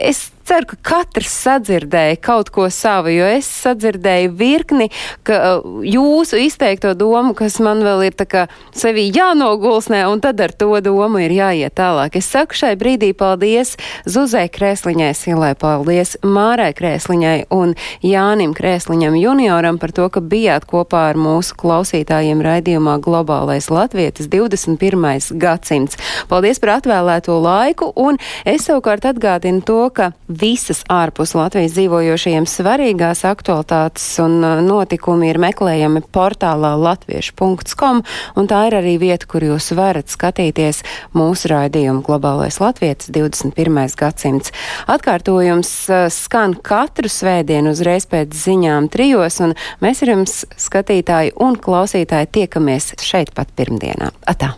es 0.01 0.30
ceru, 0.47 0.69
ka 0.71 0.77
katrs 0.87 1.33
sadzirdēja 1.45 2.19
kaut 2.23 2.51
ko 2.55 2.69
savu, 2.73 3.11
jo 3.15 3.27
es 3.29 3.49
sadzirdēju 3.65 4.33
virkni, 4.39 4.89
uh, 4.91 5.65
jūsu 5.87 6.41
izteikto 6.47 6.95
domu, 6.99 7.35
kas 7.39 7.59
man 7.63 7.83
vēl 7.87 8.07
ir 8.09 8.17
tā 8.19 8.27
kā 8.31 8.45
sevi 8.77 9.09
jānogulsnē, 9.15 10.05
un 10.11 10.23
tad 10.25 10.41
ar 10.45 10.55
to 10.55 10.71
domu 10.85 11.23
ir 11.25 11.35
jāiet 11.35 11.77
tālāk. 11.79 12.19
Es 12.21 12.31
saku 12.31 12.57
šai 12.57 12.75
brīdī 12.79 13.13
paldies 13.17 13.75
Zuzai 14.09 14.47
Krēsliņai 14.53 15.13
Silai, 15.17 15.53
paldies 15.59 16.17
Mārai 16.23 16.73
Krēsliņai 16.77 17.49
un 17.55 17.75
Jānim 18.05 18.55
Krēsliņam 18.57 19.19
junioram 19.19 19.81
par 19.83 19.95
to, 19.97 20.09
ka 20.13 20.23
bijāt 20.23 20.69
kopā 20.71 21.09
ar 21.11 21.21
mūsu 21.21 21.57
klausītājiem 21.59 22.43
raidījumā 22.45 22.99
Globālais 23.05 23.71
Latvietis 23.73 24.31
21. 24.33 25.39
gadsimts. 25.41 25.99
Paldies 26.31 26.63
par 26.63 26.77
atvēlēto 26.79 27.39
laiku, 27.43 27.91
un 27.97 28.21
es 28.45 28.69
savukārt 28.69 29.09
atgādinu 29.09 29.65
to, 29.67 29.81
ka 29.95 30.13
visas 30.41 30.82
ārpus 30.93 31.34
Latvijas 31.37 31.74
dzīvojošajiem 31.76 32.47
svarīgās 32.49 33.24
aktualitātes 33.28 34.05
un 34.22 34.39
uh, 34.45 34.61
notikumi 34.64 35.30
ir 35.30 35.41
meklējami 35.43 36.05
portālā 36.14 36.74
latviešu.com, 36.80 38.03
un 38.37 38.51
tā 38.51 38.61
ir 38.68 38.78
arī 38.80 38.97
vieta, 39.03 39.28
kur 39.30 39.47
jūs 39.47 39.72
varat 39.76 40.12
skatīties 40.12 40.82
mūsu 41.16 41.51
raidījumu 41.53 42.05
Globālais 42.07 42.61
Latvietis 42.62 43.11
21. 43.14 43.80
gadsimts. 43.99 44.55
Atkārtojums 44.93 45.72
uh, 45.91 46.07
skan 46.12 46.55
katru 46.62 47.11
svētdienu 47.12 47.74
uzreiz 47.74 48.07
pēc 48.11 48.37
ziņām 48.45 48.91
trijos, 48.93 49.41
un 49.43 49.57
mēs 49.82 50.05
ar 50.07 50.14
jums 50.14 50.39
skatītāji 50.68 51.34
un 51.43 51.59
klausītāji 51.59 52.32
tiekamies 52.41 52.95
šeit 53.03 53.34
pat 53.34 53.51
pirmdienā. 53.59 54.12
Atā! 54.30 54.55